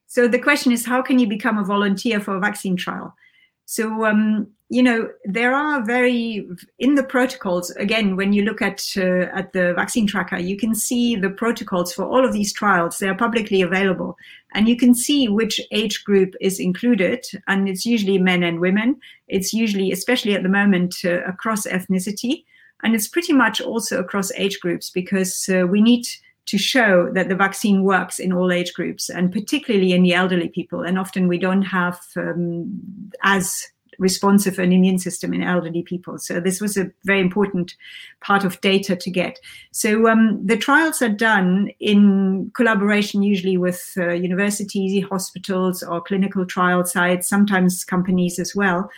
[0.07, 3.13] So the question is, how can you become a volunteer for a vaccine trial?
[3.67, 6.47] So, um, you know, there are very
[6.79, 7.71] in the protocols.
[7.73, 11.95] Again, when you look at uh, at the vaccine tracker, you can see the protocols
[11.95, 12.99] for all of these trials.
[12.99, 14.19] They are publicly available,
[14.53, 17.25] and you can see which age group is included.
[17.47, 19.01] And it's usually men and women.
[19.27, 22.45] It's usually, especially at the moment, uh, across ethnicity,
[22.83, 26.07] and it's pretty much also across age groups because uh, we need
[26.45, 30.49] to show that the vaccine works in all age groups and particularly in the elderly
[30.49, 30.83] people.
[30.83, 32.81] And often we don't have um,
[33.23, 36.19] as responsive an immune system in elderly people.
[36.19, 37.75] So this was a very important
[38.21, 39.39] part of data to get.
[39.73, 46.47] So um, the trials are done in collaboration, usually with uh, universities, hospitals, or clinical
[46.47, 48.89] trial sites, sometimes companies as well.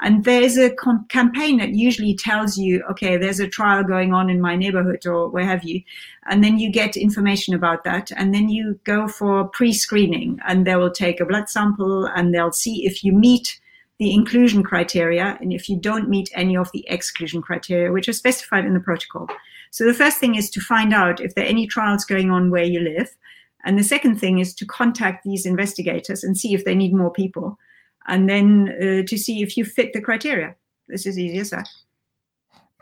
[0.00, 4.30] And there's a com- campaign that usually tells you, okay, there's a trial going on
[4.30, 5.82] in my neighborhood or where have you.
[6.26, 8.12] And then you get information about that.
[8.16, 12.32] And then you go for pre screening and they will take a blood sample and
[12.32, 13.60] they'll see if you meet
[13.98, 18.12] the inclusion criteria and if you don't meet any of the exclusion criteria, which are
[18.12, 19.26] specified in the protocol.
[19.70, 22.50] So the first thing is to find out if there are any trials going on
[22.50, 23.10] where you live.
[23.64, 27.12] And the second thing is to contact these investigators and see if they need more
[27.12, 27.58] people
[28.06, 30.54] and then uh, to see if you fit the criteria.
[30.88, 31.68] This is easy as that.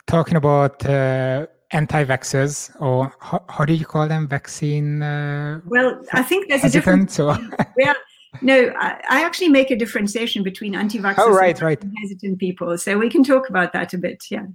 [0.07, 4.29] Talking about uh, anti-vaxxers, or how, how, do you call them?
[4.29, 5.03] Vaccine.
[5.03, 7.19] Uh, well, I think there's a difference.
[7.19, 7.37] Or...
[7.79, 7.95] yeah,
[8.43, 11.83] no, I, I, actually make a differentiation between anti-vaxxers oh, right, right.
[11.83, 14.25] and hesitant people, so we can talk about that a bit.
[14.31, 14.47] Yeah.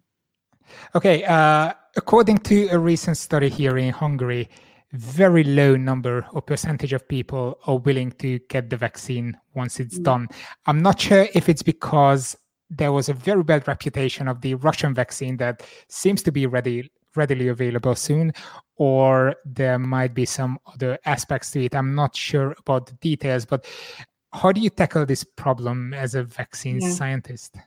[0.95, 1.23] Okay.
[1.23, 4.49] Uh, according to a recent study here in Hungary,
[4.93, 9.99] very low number or percentage of people are willing to get the vaccine once it's
[9.99, 10.03] mm.
[10.03, 10.27] done.
[10.65, 12.35] I'm not sure if it's because
[12.69, 16.89] there was a very bad reputation of the Russian vaccine that seems to be ready
[17.15, 18.33] readily available soon,
[18.75, 21.75] or there might be some other aspects to it.
[21.75, 23.65] I'm not sure about the details, but
[24.33, 26.89] how do you tackle this problem as a vaccine yeah.
[26.91, 27.57] scientist?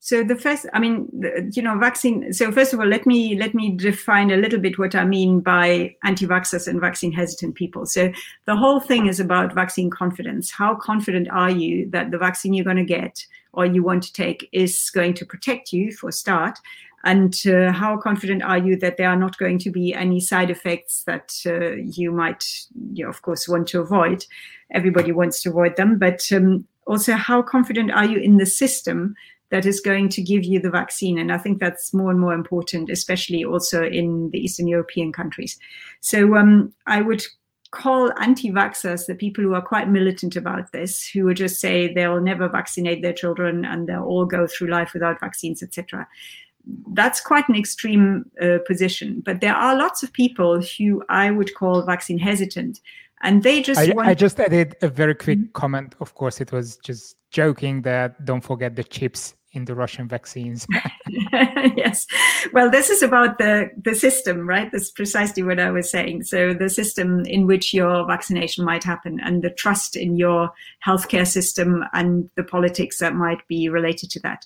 [0.00, 3.36] so the first i mean the, you know vaccine so first of all let me
[3.36, 7.84] let me define a little bit what i mean by anti-vaxxers and vaccine hesitant people
[7.84, 8.10] so
[8.46, 12.64] the whole thing is about vaccine confidence how confident are you that the vaccine you're
[12.64, 16.58] going to get or you want to take is going to protect you for start
[17.04, 20.50] and uh, how confident are you that there are not going to be any side
[20.50, 22.44] effects that uh, you might
[22.92, 24.24] you know, of course want to avoid
[24.72, 29.14] everybody wants to avoid them but um, also how confident are you in the system
[29.50, 31.18] that is going to give you the vaccine.
[31.18, 35.58] And I think that's more and more important, especially also in the Eastern European countries.
[36.00, 37.24] So um, I would
[37.70, 42.20] call anti-vaxxers the people who are quite militant about this, who would just say they'll
[42.20, 46.06] never vaccinate their children and they'll all go through life without vaccines, etc.
[46.92, 51.54] That's quite an extreme uh, position, but there are lots of people who I would
[51.54, 52.80] call vaccine hesitant,
[53.22, 55.52] and they just I, want- I just added a very quick mm-hmm.
[55.52, 55.94] comment.
[56.00, 60.66] Of course, it was just joking that don't forget the chips in the Russian vaccines.
[61.76, 62.06] yes.
[62.52, 64.70] Well, this is about the, the system, right?
[64.70, 66.24] That's precisely what I was saying.
[66.24, 70.50] So the system in which your vaccination might happen and the trust in your
[70.86, 74.44] healthcare system and the politics that might be related to that.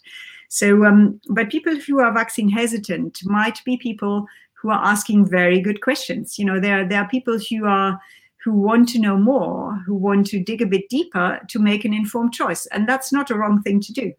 [0.53, 5.63] So, um, but people who are vaccine hesitant might be people who are asking very
[5.63, 6.39] good questions.
[6.39, 7.99] You know, there, there are people who are,
[8.45, 11.95] who want to know more, who want to dig a bit deeper to make an
[11.95, 12.67] informed choice.
[12.67, 14.13] And that's not a wrong thing to do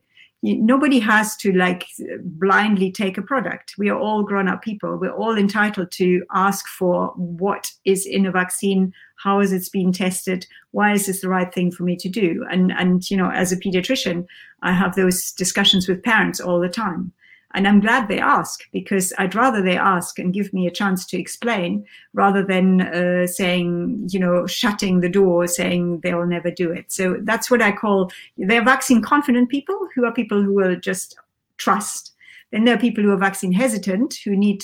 [0.43, 1.87] nobody has to like
[2.21, 6.67] blindly take a product we are all grown up people we're all entitled to ask
[6.67, 8.93] for what is in a vaccine
[9.23, 12.45] how is it being tested why is this the right thing for me to do
[12.51, 14.25] and and you know as a pediatrician
[14.61, 17.11] i have those discussions with parents all the time
[17.53, 21.05] and I'm glad they ask because I'd rather they ask and give me a chance
[21.07, 26.71] to explain rather than uh, saying, you know, shutting the door, saying they'll never do
[26.71, 26.91] it.
[26.91, 31.15] So that's what I call they're vaccine confident people who are people who will just
[31.57, 32.13] trust.
[32.51, 34.63] Then there are people who are vaccine hesitant who need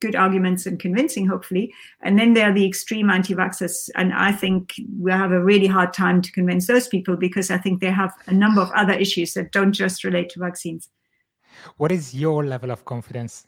[0.00, 1.72] good arguments and convincing, hopefully.
[2.02, 3.88] And then there are the extreme anti vaxxers.
[3.94, 7.58] And I think we'll have a really hard time to convince those people because I
[7.58, 10.88] think they have a number of other issues that don't just relate to vaccines.
[11.76, 13.46] What is your level of confidence?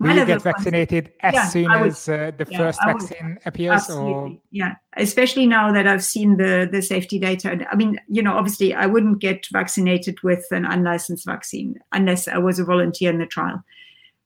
[0.00, 3.72] Will you get vaccinated as yeah, soon as uh, the yeah, first vaccine appears?
[3.72, 4.12] Absolutely.
[4.12, 4.38] Or?
[4.50, 7.66] Yeah, especially now that I've seen the the safety data.
[7.70, 12.38] I mean, you know, obviously, I wouldn't get vaccinated with an unlicensed vaccine unless I
[12.38, 13.62] was a volunteer in the trial.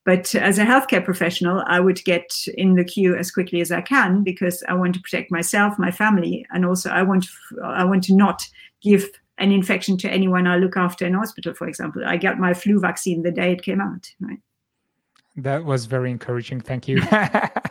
[0.05, 3.81] But as a healthcare professional, I would get in the queue as quickly as I
[3.81, 7.83] can because I want to protect myself, my family, and also I want to, I
[7.83, 8.47] want to not
[8.81, 12.03] give an infection to anyone I look after in hospital, for example.
[12.05, 14.09] I got my flu vaccine the day it came out.
[14.19, 14.39] Right.
[15.35, 16.61] That was very encouraging.
[16.61, 17.01] Thank you.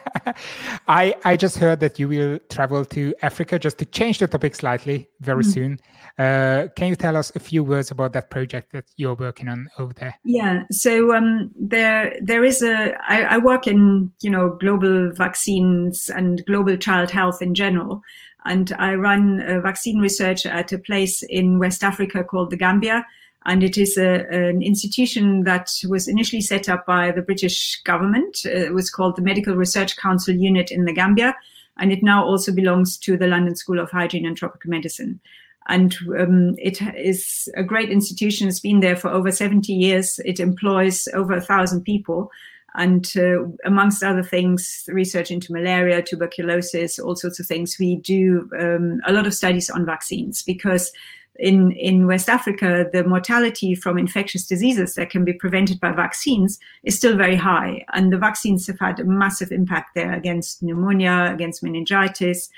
[0.86, 4.54] I I just heard that you will travel to Africa just to change the topic
[4.54, 5.52] slightly very mm.
[5.52, 5.80] soon.
[6.18, 9.68] Uh, can you tell us a few words about that project that you're working on
[9.78, 10.18] over there?
[10.24, 10.64] Yeah.
[10.70, 16.44] So um, there there is a I, I work in you know global vaccines and
[16.46, 18.02] global child health in general,
[18.44, 23.06] and I run vaccine research at a place in West Africa called the Gambia.
[23.46, 28.44] And it is a, an institution that was initially set up by the British government.
[28.44, 31.34] It was called the Medical Research Council Unit in the Gambia.
[31.78, 35.20] And it now also belongs to the London School of Hygiene and Tropical Medicine.
[35.68, 38.48] And um, it is a great institution.
[38.48, 40.18] It's been there for over 70 years.
[40.24, 42.30] It employs over a thousand people
[42.74, 47.76] and uh, amongst other things, research into malaria, tuberculosis, all sorts of things.
[47.78, 50.92] We do um, a lot of studies on vaccines because
[51.38, 56.58] in, in West Africa, the mortality from infectious diseases that can be prevented by vaccines
[56.82, 57.84] is still very high.
[57.92, 62.50] And the vaccines have had a massive impact there against pneumonia, against meningitis,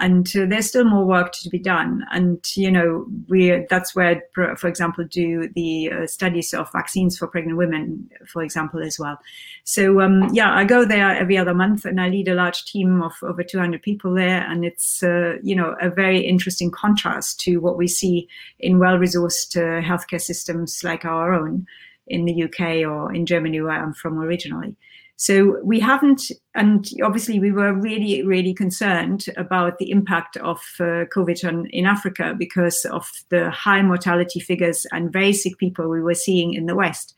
[0.00, 2.04] and uh, there's still more work to be done.
[2.10, 7.26] And you know, we that's where, for example, do the uh, studies of vaccines for
[7.26, 9.18] pregnant women, for example, as well.
[9.64, 13.02] So um, yeah, I go there every other month, and I lead a large team
[13.02, 17.58] of over 200 people there, and it's uh, you know a very interesting contrast to
[17.58, 18.28] what we see
[18.60, 21.66] in well-resourced uh, healthcare systems like our own
[22.06, 24.76] in the UK or in Germany, where I'm from originally.
[25.20, 31.10] So we haven't, and obviously we were really, really concerned about the impact of uh,
[31.12, 36.00] COVID on, in Africa because of the high mortality figures and very sick people we
[36.00, 37.16] were seeing in the West.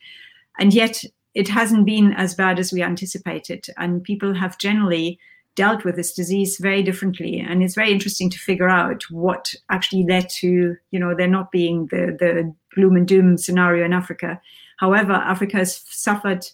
[0.58, 3.66] And yet it hasn't been as bad as we anticipated.
[3.76, 5.18] And people have generally
[5.54, 7.38] dealt with this disease very differently.
[7.38, 11.52] And it's very interesting to figure out what actually led to, you know, there not
[11.52, 14.40] being the, the gloom and doom scenario in Africa.
[14.78, 16.46] However, Africa has suffered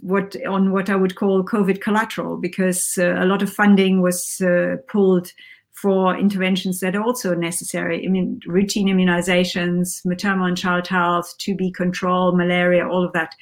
[0.00, 4.40] what on what I would call COVID collateral because uh, a lot of funding was
[4.40, 5.32] uh, pulled
[5.72, 8.04] for interventions that are also necessary.
[8.04, 13.34] I mean, routine immunizations, maternal and child health, TB control, malaria, all of that.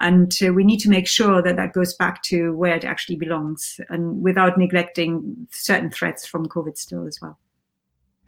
[0.00, 3.16] And uh, we need to make sure that that goes back to where it actually
[3.16, 7.38] belongs and without neglecting certain threats from COVID still as well.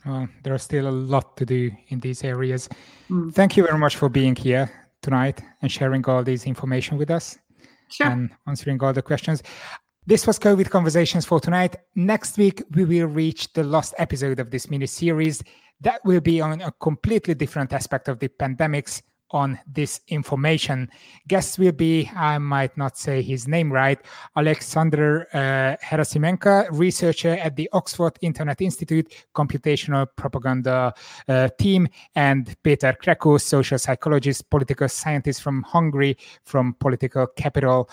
[0.06, 2.68] Well, there's still a lot to do in these areas.
[3.10, 3.34] Mm.
[3.34, 4.70] Thank you very much for being here
[5.02, 7.36] tonight and sharing all this information with us
[7.90, 8.06] sure.
[8.06, 9.42] and answering all the questions.
[10.06, 11.76] This was COVID Conversations for tonight.
[11.94, 15.42] Next week, we will reach the last episode of this mini series.
[15.80, 20.88] That will be on a completely different aspect of the pandemics on this information.
[21.26, 23.98] Guests will be, I might not say his name right,
[24.36, 30.94] Alexander uh, Herasimenko, researcher at the Oxford Internet Institute Computational Propaganda
[31.28, 37.88] uh, team, and Peter Krekó, social psychologist, political scientist from Hungary, from Political Capital.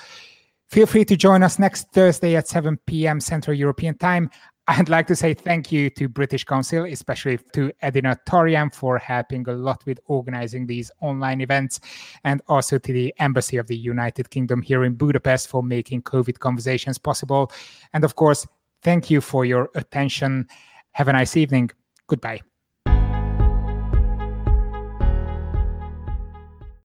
[0.69, 3.19] Feel free to join us next Thursday at 7 p.m.
[3.19, 4.29] Central European Time.
[4.67, 9.47] I'd like to say thank you to British Council, especially to Edina Torian for helping
[9.47, 11.79] a lot with organizing these online events,
[12.23, 16.39] and also to the Embassy of the United Kingdom here in Budapest for making COVID
[16.39, 17.51] conversations possible.
[17.93, 18.47] And of course,
[18.81, 20.47] thank you for your attention.
[20.93, 21.71] Have a nice evening.
[22.07, 22.41] Goodbye.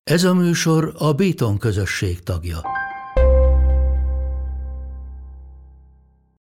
[0.03, 2.61] Ez a műsor a Béton közösség tagja.